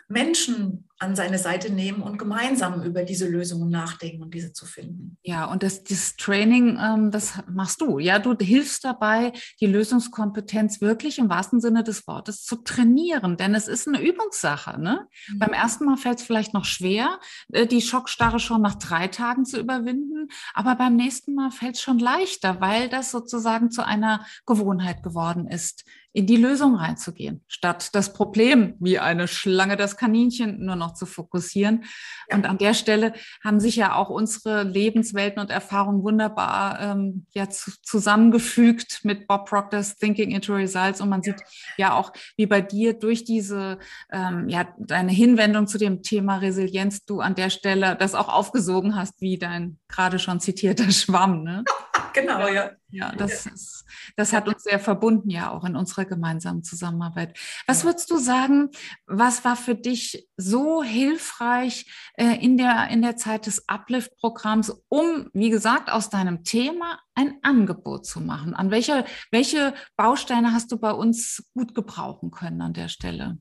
Menschen 0.08 0.88
an 1.00 1.14
seine 1.14 1.38
Seite 1.38 1.72
nehmen 1.72 2.02
und 2.02 2.18
gemeinsam 2.18 2.82
über 2.82 3.04
diese 3.04 3.28
Lösungen 3.28 3.70
nachdenken 3.70 4.22
und 4.22 4.34
diese 4.34 4.52
zu 4.52 4.66
finden. 4.66 5.16
Ja, 5.22 5.44
und 5.44 5.62
das, 5.62 5.84
das 5.84 6.16
Training, 6.16 6.76
ähm, 6.82 7.10
das 7.12 7.34
machst 7.48 7.80
du. 7.80 7.98
Ja, 7.98 8.18
du 8.18 8.34
hilfst 8.36 8.84
dabei, 8.84 9.32
die 9.60 9.66
Lösungskompetenz 9.66 10.80
wirklich 10.80 11.18
im 11.18 11.28
wahrsten 11.28 11.60
Sinne 11.60 11.84
des 11.84 12.06
Wortes 12.08 12.44
zu 12.44 12.56
trainieren, 12.56 13.36
denn 13.36 13.54
es 13.54 13.68
ist 13.68 13.86
eine 13.86 14.00
Übungssache. 14.00 14.80
Ne? 14.80 15.06
Mhm. 15.28 15.38
Beim 15.38 15.52
ersten 15.52 15.84
Mal 15.84 15.98
fällt 15.98 16.18
es 16.18 16.24
vielleicht 16.24 16.52
noch 16.52 16.64
schwer, 16.64 17.20
äh, 17.52 17.66
die 17.66 17.82
Schockstarre 17.82 18.40
schon 18.40 18.62
nach 18.62 18.74
drei 18.74 19.06
Tagen 19.06 19.44
zu 19.44 19.60
überwinden, 19.60 20.28
aber 20.52 20.74
beim 20.74 20.96
nächsten 20.96 21.34
Mal 21.34 21.52
fällt 21.52 21.76
es 21.76 21.82
schon 21.82 22.00
leichter, 22.00 22.60
weil 22.60 22.88
das 22.88 23.12
sozusagen 23.12 23.70
zu 23.70 23.86
einer 23.86 24.26
Gewohnheit 24.46 25.04
geworden 25.04 25.46
ist 25.46 25.84
in 26.18 26.26
die 26.26 26.36
Lösung 26.36 26.74
reinzugehen, 26.74 27.44
statt 27.46 27.90
das 27.94 28.12
Problem 28.12 28.74
wie 28.80 28.98
eine 28.98 29.28
Schlange 29.28 29.76
das 29.76 29.96
Kaninchen 29.96 30.64
nur 30.64 30.74
noch 30.74 30.94
zu 30.94 31.06
fokussieren. 31.06 31.84
Ja. 32.28 32.34
Und 32.36 32.44
an 32.44 32.58
der 32.58 32.74
Stelle 32.74 33.12
haben 33.44 33.60
sich 33.60 33.76
ja 33.76 33.94
auch 33.94 34.10
unsere 34.10 34.64
Lebenswelten 34.64 35.40
und 35.40 35.50
Erfahrungen 35.50 36.02
wunderbar 36.02 36.80
ähm, 36.80 37.26
ja, 37.34 37.48
zu, 37.48 37.70
zusammengefügt 37.82 39.04
mit 39.04 39.28
Bob 39.28 39.48
Proctor's 39.48 39.96
Thinking 39.96 40.32
into 40.32 40.56
Results. 40.56 41.00
Und 41.00 41.08
man 41.08 41.22
sieht 41.22 41.40
ja 41.76 41.94
auch, 41.94 42.12
wie 42.36 42.46
bei 42.46 42.62
dir 42.62 42.94
durch 42.94 43.22
diese, 43.22 43.78
ähm, 44.10 44.48
ja, 44.48 44.66
deine 44.76 45.12
Hinwendung 45.12 45.68
zu 45.68 45.78
dem 45.78 46.02
Thema 46.02 46.38
Resilienz, 46.38 47.04
du 47.04 47.20
an 47.20 47.36
der 47.36 47.50
Stelle 47.50 47.94
das 47.94 48.16
auch 48.16 48.28
aufgesogen 48.28 48.96
hast, 48.96 49.20
wie 49.20 49.38
dein 49.38 49.78
gerade 49.86 50.18
schon 50.18 50.40
zitierter 50.40 50.90
Schwamm. 50.90 51.44
Ne? 51.44 51.62
genau, 52.12 52.48
ja. 52.48 52.72
Ja, 52.90 53.12
das, 53.12 53.44
ist, 53.44 53.84
das 54.16 54.32
hat 54.32 54.48
uns 54.48 54.62
sehr 54.62 54.80
verbunden, 54.80 55.28
ja, 55.28 55.50
auch 55.50 55.64
in 55.64 55.76
unserer 55.76 56.06
gemeinsamen 56.06 56.62
Zusammenarbeit. 56.64 57.38
Was 57.66 57.84
würdest 57.84 58.10
du 58.10 58.16
sagen, 58.16 58.70
was 59.06 59.44
war 59.44 59.56
für 59.56 59.74
dich 59.74 60.26
so 60.38 60.82
hilfreich 60.82 61.86
äh, 62.14 62.42
in, 62.42 62.56
der, 62.56 62.88
in 62.88 63.02
der 63.02 63.16
Zeit 63.16 63.46
des 63.46 63.68
Uplift-Programms, 63.68 64.82
um, 64.88 65.28
wie 65.34 65.50
gesagt, 65.50 65.90
aus 65.90 66.08
deinem 66.08 66.44
Thema 66.44 66.98
ein 67.14 67.38
Angebot 67.42 68.06
zu 68.06 68.20
machen? 68.20 68.54
An 68.54 68.70
welche, 68.70 69.04
welche 69.30 69.74
Bausteine 69.96 70.54
hast 70.54 70.72
du 70.72 70.78
bei 70.78 70.92
uns 70.92 71.44
gut 71.52 71.74
gebrauchen 71.74 72.30
können 72.30 72.62
an 72.62 72.72
der 72.72 72.88
Stelle? 72.88 73.36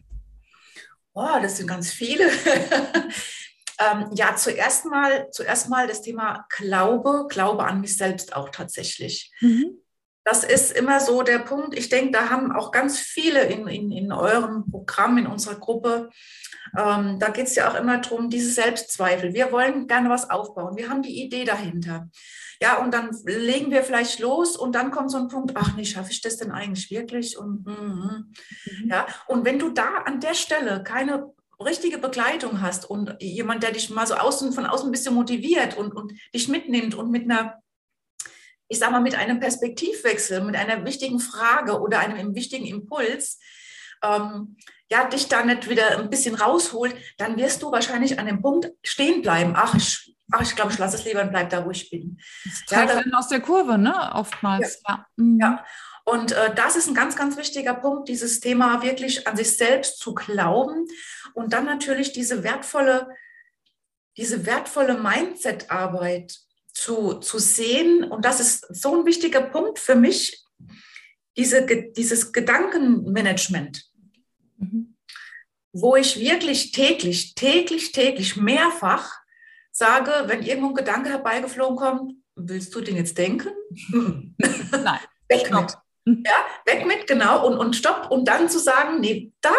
Oh, 1.13 1.39
das 1.41 1.57
sind 1.57 1.67
ganz 1.67 1.89
viele. 1.89 2.29
Ähm, 3.79 4.09
ja, 4.13 4.35
zuerst 4.35 4.85
mal, 4.85 5.29
zuerst 5.31 5.69
mal 5.69 5.87
das 5.87 6.01
Thema 6.01 6.45
Glaube, 6.49 7.27
Glaube 7.29 7.65
an 7.65 7.81
mich 7.81 7.97
selbst 7.97 8.35
auch 8.35 8.49
tatsächlich. 8.49 9.31
Mhm. 9.39 9.79
Das 10.23 10.43
ist 10.43 10.73
immer 10.73 10.99
so 10.99 11.23
der 11.23 11.39
Punkt. 11.39 11.77
Ich 11.77 11.87
denke, 11.87 12.11
da 12.11 12.29
haben 12.29 12.51
auch 12.51 12.71
ganz 12.71 12.99
viele 12.99 13.43
in, 13.43 13.67
in, 13.67 13.91
in 13.91 14.11
eurem 14.11 14.69
Programm, 14.69 15.17
in 15.17 15.27
unserer 15.27 15.55
Gruppe, 15.55 16.09
ähm, 16.75 17.19
da 17.19 17.29
geht 17.29 17.47
es 17.47 17.55
ja 17.55 17.69
auch 17.69 17.75
immer 17.75 17.99
darum, 17.99 18.29
diese 18.29 18.51
Selbstzweifel. 18.51 19.33
Wir 19.33 19.51
wollen 19.51 19.87
gerne 19.87 20.09
was 20.09 20.29
aufbauen. 20.29 20.75
Wir 20.75 20.89
haben 20.89 21.01
die 21.01 21.23
Idee 21.23 21.45
dahinter. 21.45 22.09
Ja, 22.61 22.77
und 22.79 22.93
dann 22.93 23.11
legen 23.25 23.69
wir 23.69 23.83
vielleicht 23.83 24.19
los 24.19 24.57
und 24.57 24.73
dann 24.73 24.89
kommt 24.89 25.11
so 25.11 25.17
ein 25.17 25.27
Punkt, 25.27 25.51
ach 25.55 25.75
nee, 25.75 25.85
schaffe 25.85 26.11
ich 26.11 26.21
das 26.21 26.37
denn 26.37 26.51
eigentlich 26.51 26.89
wirklich? 26.89 27.37
Und, 27.37 27.65
mm, 27.65 27.71
mm. 27.71 28.33
Mhm. 28.81 28.89
ja, 28.89 29.05
und 29.27 29.45
wenn 29.45 29.59
du 29.59 29.69
da 29.69 29.97
an 30.05 30.19
der 30.19 30.33
Stelle 30.33 30.83
keine 30.83 31.31
richtige 31.63 31.97
Begleitung 31.97 32.61
hast 32.61 32.89
und 32.89 33.15
jemand, 33.19 33.63
der 33.63 33.71
dich 33.71 33.89
mal 33.89 34.07
so 34.07 34.15
außen, 34.15 34.53
von 34.53 34.65
außen 34.65 34.89
ein 34.89 34.91
bisschen 34.91 35.15
motiviert 35.15 35.77
und, 35.77 35.93
und 35.93 36.13
dich 36.33 36.47
mitnimmt 36.47 36.95
und 36.95 37.11
mit 37.11 37.23
einer, 37.23 37.61
ich 38.67 38.79
sag 38.79 38.91
mal, 38.91 39.01
mit 39.01 39.15
einem 39.15 39.39
Perspektivwechsel, 39.39 40.41
mit 40.41 40.55
einer 40.55 40.85
wichtigen 40.85 41.19
Frage 41.19 41.79
oder 41.79 41.99
einem 41.99 42.35
wichtigen 42.35 42.65
Impuls, 42.65 43.39
ähm, 44.03 44.57
ja, 44.89 45.05
dich 45.05 45.27
da 45.27 45.43
nicht 45.43 45.69
wieder 45.69 45.99
ein 45.99 46.09
bisschen 46.09 46.35
rausholt, 46.35 46.95
dann 47.17 47.37
wirst 47.37 47.61
du 47.61 47.71
wahrscheinlich 47.71 48.19
an 48.19 48.27
dem 48.27 48.41
Punkt 48.41 48.71
stehen 48.83 49.21
bleiben. 49.21 49.53
Ach, 49.55 49.75
ich, 49.75 50.15
ach, 50.31 50.41
ich 50.41 50.55
glaube, 50.55 50.71
ich 50.71 50.77
lasse 50.77 50.95
es 50.95 51.05
lieber 51.05 51.21
und 51.21 51.31
bleib 51.31 51.49
da, 51.49 51.65
wo 51.65 51.71
ich 51.71 51.89
bin. 51.89 52.19
Das 52.45 52.63
ja, 52.69 52.85
da, 52.85 53.17
aus 53.17 53.27
der 53.27 53.41
Kurve, 53.41 53.77
ne? 53.77 54.11
Oftmals. 54.13 54.81
Ja. 54.87 54.93
ja. 54.95 55.05
Mhm. 55.17 55.39
ja. 55.41 55.65
Und 56.07 56.31
äh, 56.31 56.55
das 56.55 56.77
ist 56.77 56.87
ein 56.87 56.93
ganz, 56.93 57.17
ganz 57.17 57.35
wichtiger 57.35 57.73
Punkt, 57.73 58.07
dieses 58.07 58.39
Thema 58.39 58.81
wirklich 58.81 59.27
an 59.27 59.35
sich 59.35 59.57
selbst 59.57 59.99
zu 59.99 60.15
glauben 60.15 60.87
und 61.33 61.51
dann 61.51 61.65
natürlich 61.65 62.13
diese 62.13 62.43
wertvolle, 62.43 63.09
diese 64.15 64.45
wertvolle 64.45 64.97
Mindset-Arbeit 64.97 66.39
zu, 66.71 67.15
zu 67.15 67.39
sehen. 67.39 68.05
Und 68.05 68.23
das 68.23 68.39
ist 68.39 68.65
so 68.69 68.97
ein 68.97 69.05
wichtiger 69.05 69.41
Punkt 69.41 69.79
für 69.79 69.95
mich, 69.95 70.41
diese, 71.35 71.65
dieses 71.65 72.31
Gedankenmanagement, 72.31 73.83
mhm. 74.59 74.95
wo 75.73 75.97
ich 75.97 76.21
wirklich 76.21 76.71
täglich, 76.71 77.35
täglich, 77.35 77.91
täglich 77.91 78.37
mehrfach 78.37 79.11
sage, 79.71 80.13
wenn 80.27 80.41
irgendwo 80.41 80.69
ein 80.69 80.75
Gedanke 80.75 81.09
herbeigeflogen 81.09 81.75
kommt, 81.75 82.13
willst 82.35 82.73
du 82.73 82.79
den 82.79 82.95
jetzt 82.95 83.17
denken? 83.17 83.49
Nein. 84.71 84.99
Weg 85.27 85.51
mit. 85.51 85.77
Ja, 86.07 86.45
weg 86.65 86.85
mit, 86.85 87.05
genau, 87.05 87.45
und, 87.45 87.57
und 87.57 87.75
stopp. 87.75 88.09
Und 88.09 88.27
dann 88.27 88.49
zu 88.49 88.59
sagen, 88.59 89.01
nee, 89.01 89.33
da 89.41 89.53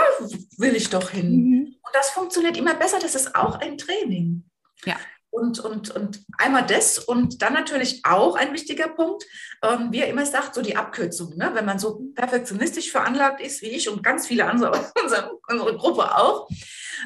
will 0.56 0.74
ich 0.74 0.88
doch 0.88 1.10
hin. 1.10 1.30
Mhm. 1.30 1.76
Und 1.82 1.94
das 1.94 2.10
funktioniert 2.10 2.56
immer 2.56 2.74
besser. 2.74 2.98
Das 2.98 3.14
ist 3.14 3.34
auch 3.34 3.60
ein 3.60 3.76
Training. 3.76 4.44
Ja. 4.84 4.96
Und, 5.30 5.60
und, 5.60 5.90
und 5.90 6.24
einmal 6.38 6.64
das 6.66 6.98
und 6.98 7.42
dann 7.42 7.52
natürlich 7.52 8.00
auch 8.04 8.34
ein 8.34 8.54
wichtiger 8.54 8.88
Punkt, 8.88 9.24
ähm, 9.62 9.88
wie 9.90 10.00
er 10.00 10.08
immer 10.08 10.24
sagt, 10.24 10.54
so 10.54 10.62
die 10.62 10.76
Abkürzung. 10.76 11.36
Ne? 11.36 11.50
Wenn 11.52 11.66
man 11.66 11.78
so 11.78 12.00
perfektionistisch 12.14 12.90
veranlagt 12.90 13.42
ist 13.42 13.60
wie 13.60 13.68
ich 13.68 13.90
und 13.90 14.02
ganz 14.02 14.26
viele 14.26 14.46
andere, 14.46 14.90
unsere, 15.02 15.38
unsere 15.48 15.76
Gruppe 15.76 16.16
auch, 16.16 16.48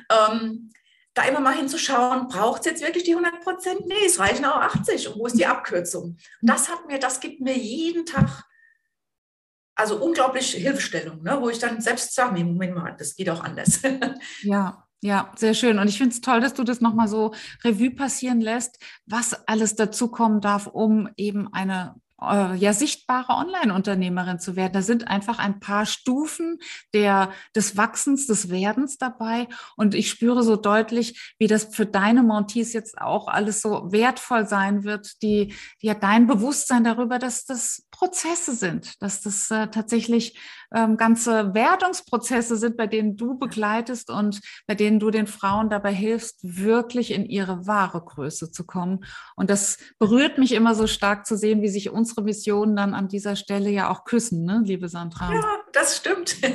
ähm, 0.09 0.71
da 1.15 1.25
immer 1.25 1.41
mal 1.41 1.57
hinzuschauen, 1.57 2.29
braucht 2.29 2.61
es 2.61 2.67
jetzt 2.67 2.83
wirklich 2.83 3.05
die 3.05 3.15
100 3.15 3.41
Prozent? 3.43 3.87
Nee, 3.87 4.07
es 4.07 4.21
reichen 4.21 4.45
auch 4.45 4.57
80. 4.57 5.09
Und 5.09 5.19
wo 5.19 5.27
ist 5.27 5.39
die 5.39 5.47
Abkürzung? 5.47 6.17
Das 6.41 6.71
hat 6.71 6.87
mir, 6.87 7.01
das 7.01 7.19
gibt 7.21 7.41
mir 7.41 7.57
jeden 7.57 8.07
Tag 8.07 8.45
also 9.75 10.03
unglaubliche 10.03 10.59
Hilfestellung, 10.59 11.23
ne? 11.23 11.39
wo 11.41 11.49
ich 11.49 11.59
dann 11.59 11.81
selbst 11.81 12.15
sage, 12.15 12.45
Moment 12.45 12.75
mal, 12.75 12.95
das 12.99 13.15
geht 13.15 13.31
auch 13.31 13.43
anders. 13.43 13.81
ja, 14.43 14.85
ja, 15.03 15.33
sehr 15.37 15.55
schön. 15.55 15.79
Und 15.79 15.89
ich 15.89 15.99
finde 15.99 16.15
es 16.15 16.21
toll, 16.21 16.41
dass 16.41 16.55
du 16.55 16.63
das 16.63 16.81
nochmal 16.81 17.09
so 17.09 17.35
Revue 17.65 17.91
passieren 17.91 18.41
lässt, 18.41 18.79
was 19.07 19.35
alles 19.49 19.75
dazukommen 19.75 20.41
darf, 20.41 20.67
um 20.67 21.09
eben 21.17 21.53
eine 21.53 21.97
äh, 22.31 22.55
ja 22.57 22.73
sichtbare 22.73 23.33
Online-Unternehmerin 23.33 24.39
zu 24.39 24.57
werden. 24.57 24.73
Da 24.73 24.83
sind 24.83 25.09
einfach 25.09 25.39
ein 25.39 25.61
paar 25.61 25.87
Stufen 25.87 26.59
der, 26.95 27.31
des 27.55 27.77
Wachsens, 27.77 28.27
des 28.27 28.51
Werdens 28.51 28.99
dabei. 28.99 29.49
Und 29.77 29.95
ich 29.95 30.11
spüre 30.11 30.43
so 30.43 30.57
deutlich, 30.57 31.35
wie 31.39 31.47
das 31.47 31.75
für 31.75 31.87
deine 31.87 32.23
Montees 32.23 32.73
jetzt 32.73 32.99
auch 32.99 33.29
alles 33.29 33.61
so 33.61 33.93
wertvoll 33.93 34.47
sein 34.47 34.85
wird, 34.85 35.23
die, 35.23 35.55
die 35.81 35.87
ja 35.87 35.95
dein 35.95 36.27
Bewusstsein 36.27 36.85
darüber, 36.85 37.19
dass 37.19 37.45
das 37.45 37.87
Prozesse 37.91 38.55
sind, 38.55 39.03
dass 39.03 39.21
das 39.21 39.51
äh, 39.51 39.69
tatsächlich 39.69 40.39
ähm, 40.75 40.97
ganze 40.97 41.55
Wertungsprozesse 41.55 42.57
sind, 42.57 42.77
bei 42.77 42.87
denen 42.87 43.17
du 43.17 43.39
begleitest 43.39 44.11
und 44.11 44.41
bei 44.67 44.75
denen 44.75 45.01
du 45.01 45.11
den 45.11 45.27
Frauen 45.27 45.71
dabei 45.71 45.93
hilfst, 45.93 46.39
wirklich 46.43 47.11
in 47.13 47.27
ihre 47.27 47.67
wahre 47.67 48.03
Größe 48.03 48.51
zu 48.51 48.65
kommen. 48.65 49.05
Und 49.37 49.51
das 49.51 49.79
berührt 49.99 50.39
mich 50.39 50.53
immer 50.53 50.75
so 50.75 50.87
stark 50.87 51.27
zu 51.27 51.37
sehen, 51.37 51.63
wie 51.63 51.69
sich 51.69 51.91
unsere 51.91 52.23
Missionen 52.23 52.77
dann 52.77 52.95
an 52.95 53.09
dieser 53.09 53.37
Stelle 53.37 53.71
ja 53.71 53.91
auch 53.91 54.05
küssen, 54.05 54.45
ne, 54.45 54.63
liebe 54.65 54.89
Sandra. 54.89 55.33
Ja, 55.33 55.59
das 55.73 55.97
stimmt. 55.97 56.37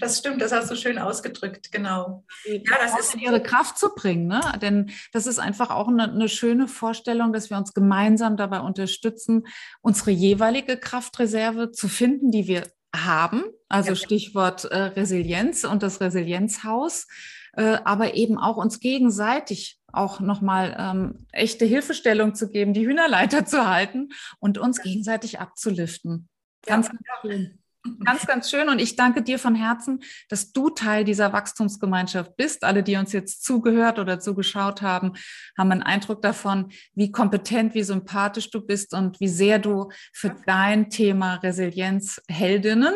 Das 0.00 0.18
stimmt, 0.18 0.42
das 0.42 0.52
hast 0.52 0.70
du 0.70 0.76
schön 0.76 0.98
ausgedrückt, 0.98 1.70
genau. 1.72 2.24
Ja, 2.44 2.76
das 2.82 2.98
ist 2.98 3.14
in 3.14 3.20
ihre 3.20 3.42
Kraft 3.42 3.78
zu 3.78 3.94
bringen, 3.94 4.26
ne? 4.26 4.40
denn 4.60 4.90
das 5.12 5.26
ist 5.26 5.38
einfach 5.38 5.70
auch 5.70 5.88
eine, 5.88 6.10
eine 6.10 6.28
schöne 6.28 6.68
Vorstellung, 6.68 7.32
dass 7.32 7.48
wir 7.48 7.56
uns 7.56 7.74
gemeinsam 7.74 8.36
dabei 8.36 8.60
unterstützen, 8.60 9.46
unsere 9.80 10.10
jeweilige 10.10 10.76
Kraftreserve 10.76 11.70
zu 11.70 11.88
finden, 11.88 12.30
die 12.30 12.46
wir 12.46 12.64
haben, 12.94 13.44
also 13.68 13.90
ja. 13.90 13.96
Stichwort 13.96 14.64
äh, 14.64 14.76
Resilienz 14.76 15.64
und 15.64 15.82
das 15.82 16.00
Resilienzhaus, 16.00 17.06
äh, 17.54 17.78
aber 17.84 18.14
eben 18.14 18.38
auch 18.38 18.56
uns 18.56 18.80
gegenseitig 18.80 19.80
auch 19.92 20.20
nochmal 20.20 20.76
ähm, 20.78 21.26
echte 21.32 21.64
Hilfestellung 21.64 22.34
zu 22.34 22.48
geben, 22.48 22.72
die 22.72 22.86
Hühnerleiter 22.86 23.44
zu 23.46 23.66
halten 23.66 24.10
und 24.38 24.58
uns 24.58 24.80
gegenseitig 24.82 25.40
abzuliften. 25.40 26.28
Ganz, 26.66 26.86
ja, 26.86 26.92
ganz 26.92 27.02
schön. 27.22 27.58
Ganz, 28.04 28.26
ganz 28.26 28.50
schön. 28.50 28.68
Und 28.70 28.78
ich 28.78 28.96
danke 28.96 29.22
dir 29.22 29.38
von 29.38 29.54
Herzen, 29.54 30.02
dass 30.30 30.52
du 30.52 30.70
Teil 30.70 31.04
dieser 31.04 31.34
Wachstumsgemeinschaft 31.34 32.34
bist. 32.36 32.64
Alle, 32.64 32.82
die 32.82 32.96
uns 32.96 33.12
jetzt 33.12 33.44
zugehört 33.44 33.98
oder 33.98 34.20
zugeschaut 34.20 34.80
haben, 34.80 35.12
haben 35.58 35.70
einen 35.70 35.82
Eindruck 35.82 36.22
davon, 36.22 36.72
wie 36.94 37.12
kompetent, 37.12 37.74
wie 37.74 37.82
sympathisch 37.82 38.50
du 38.50 38.62
bist 38.62 38.94
und 38.94 39.20
wie 39.20 39.28
sehr 39.28 39.58
du 39.58 39.90
für 40.12 40.34
dein 40.46 40.88
Thema 40.88 41.34
Resilienz 41.36 42.22
Heldinnen 42.28 42.94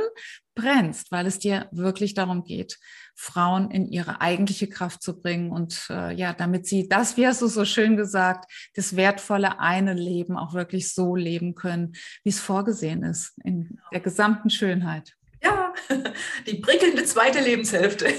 brennst, 0.58 1.12
weil 1.12 1.26
es 1.26 1.38
dir 1.38 1.68
wirklich 1.70 2.14
darum 2.14 2.42
geht, 2.42 2.78
Frauen 3.14 3.70
in 3.70 3.86
ihre 3.86 4.20
eigentliche 4.20 4.68
Kraft 4.68 5.02
zu 5.02 5.20
bringen 5.20 5.52
und 5.52 5.86
äh, 5.88 6.12
ja, 6.12 6.32
damit 6.32 6.66
sie 6.66 6.88
das, 6.88 7.16
wie 7.16 7.26
hast 7.26 7.42
du 7.42 7.46
so 7.46 7.64
schön 7.64 7.96
gesagt, 7.96 8.50
das 8.74 8.96
wertvolle 8.96 9.60
eine 9.60 9.94
Leben 9.94 10.36
auch 10.36 10.54
wirklich 10.54 10.92
so 10.92 11.14
leben 11.14 11.54
können, 11.54 11.92
wie 12.24 12.30
es 12.30 12.40
vorgesehen 12.40 13.04
ist, 13.04 13.38
in 13.44 13.78
der 13.92 14.00
gesamten 14.00 14.50
Schönheit. 14.50 15.14
Ja, 15.42 15.72
die 16.46 16.56
prickelnde 16.56 17.04
zweite 17.04 17.40
Lebenshälfte. 17.40 18.08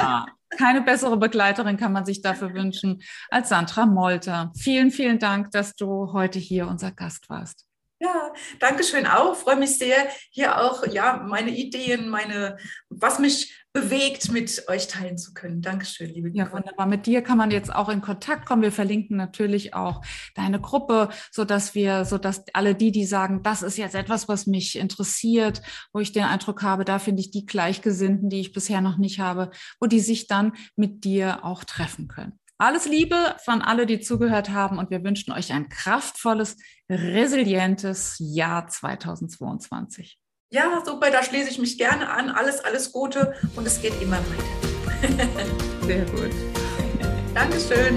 Ja, 0.00 0.26
keine 0.56 0.82
bessere 0.82 1.16
Begleiterin 1.16 1.76
kann 1.76 1.92
man 1.92 2.06
sich 2.06 2.22
dafür 2.22 2.54
wünschen 2.54 3.02
als 3.30 3.48
Sandra 3.48 3.84
Molter. 3.84 4.52
Vielen, 4.56 4.92
vielen 4.92 5.18
Dank, 5.18 5.50
dass 5.50 5.74
du 5.74 6.12
heute 6.12 6.38
hier 6.38 6.68
unser 6.68 6.92
Gast 6.92 7.28
warst. 7.28 7.67
Ja, 8.00 8.32
danke 8.60 8.84
schön 8.84 9.06
auch. 9.06 9.34
Freue 9.34 9.56
mich 9.56 9.76
sehr, 9.76 9.96
hier 10.30 10.60
auch 10.60 10.86
ja 10.86 11.24
meine 11.26 11.50
Ideen, 11.50 12.08
meine, 12.08 12.56
was 12.88 13.18
mich 13.18 13.66
bewegt, 13.72 14.30
mit 14.30 14.64
euch 14.68 14.86
teilen 14.86 15.18
zu 15.18 15.34
können. 15.34 15.62
Dankeschön, 15.62 16.08
liebe 16.08 16.30
Ja, 16.32 16.50
wunderbar. 16.52 16.86
Mit 16.86 17.06
dir 17.06 17.22
kann 17.22 17.38
man 17.38 17.50
jetzt 17.50 17.74
auch 17.74 17.88
in 17.88 18.00
Kontakt 18.00 18.46
kommen. 18.46 18.62
Wir 18.62 18.72
verlinken 18.72 19.16
natürlich 19.16 19.74
auch 19.74 20.02
deine 20.36 20.60
Gruppe, 20.60 21.08
so 21.32 21.44
dass 21.44 21.74
wir, 21.74 22.04
so 22.04 22.18
dass 22.18 22.44
alle 22.54 22.76
die, 22.76 22.92
die 22.92 23.04
sagen, 23.04 23.42
das 23.42 23.62
ist 23.62 23.78
jetzt 23.78 23.96
etwas, 23.96 24.28
was 24.28 24.46
mich 24.46 24.76
interessiert, 24.76 25.60
wo 25.92 25.98
ich 25.98 26.12
den 26.12 26.24
Eindruck 26.24 26.62
habe, 26.62 26.84
da 26.84 27.00
finde 27.00 27.20
ich 27.20 27.32
die 27.32 27.46
Gleichgesinnten, 27.46 28.30
die 28.30 28.40
ich 28.40 28.52
bisher 28.52 28.80
noch 28.80 28.96
nicht 28.96 29.18
habe, 29.18 29.50
wo 29.80 29.86
die 29.86 30.00
sich 30.00 30.28
dann 30.28 30.52
mit 30.76 31.04
dir 31.04 31.44
auch 31.44 31.64
treffen 31.64 32.06
können. 32.06 32.38
Alles 32.60 32.86
Liebe 32.86 33.36
von 33.44 33.62
alle, 33.62 33.86
die 33.86 34.00
zugehört 34.00 34.50
haben 34.50 34.78
und 34.78 34.90
wir 34.90 35.04
wünschen 35.04 35.32
euch 35.32 35.52
ein 35.52 35.68
kraftvolles, 35.68 36.56
resilientes 36.90 38.16
Jahr 38.18 38.66
2022. 38.66 40.18
Ja, 40.50 40.82
super, 40.84 41.12
da 41.12 41.22
schließe 41.22 41.50
ich 41.50 41.58
mich 41.60 41.78
gerne 41.78 42.10
an. 42.10 42.30
Alles, 42.30 42.58
alles 42.60 42.90
Gute 42.90 43.34
und 43.54 43.64
es 43.64 43.80
geht 43.80 44.02
immer 44.02 44.18
weiter. 44.18 45.28
Sehr 45.86 46.04
gut. 46.06 46.30
Dankeschön. 47.32 47.96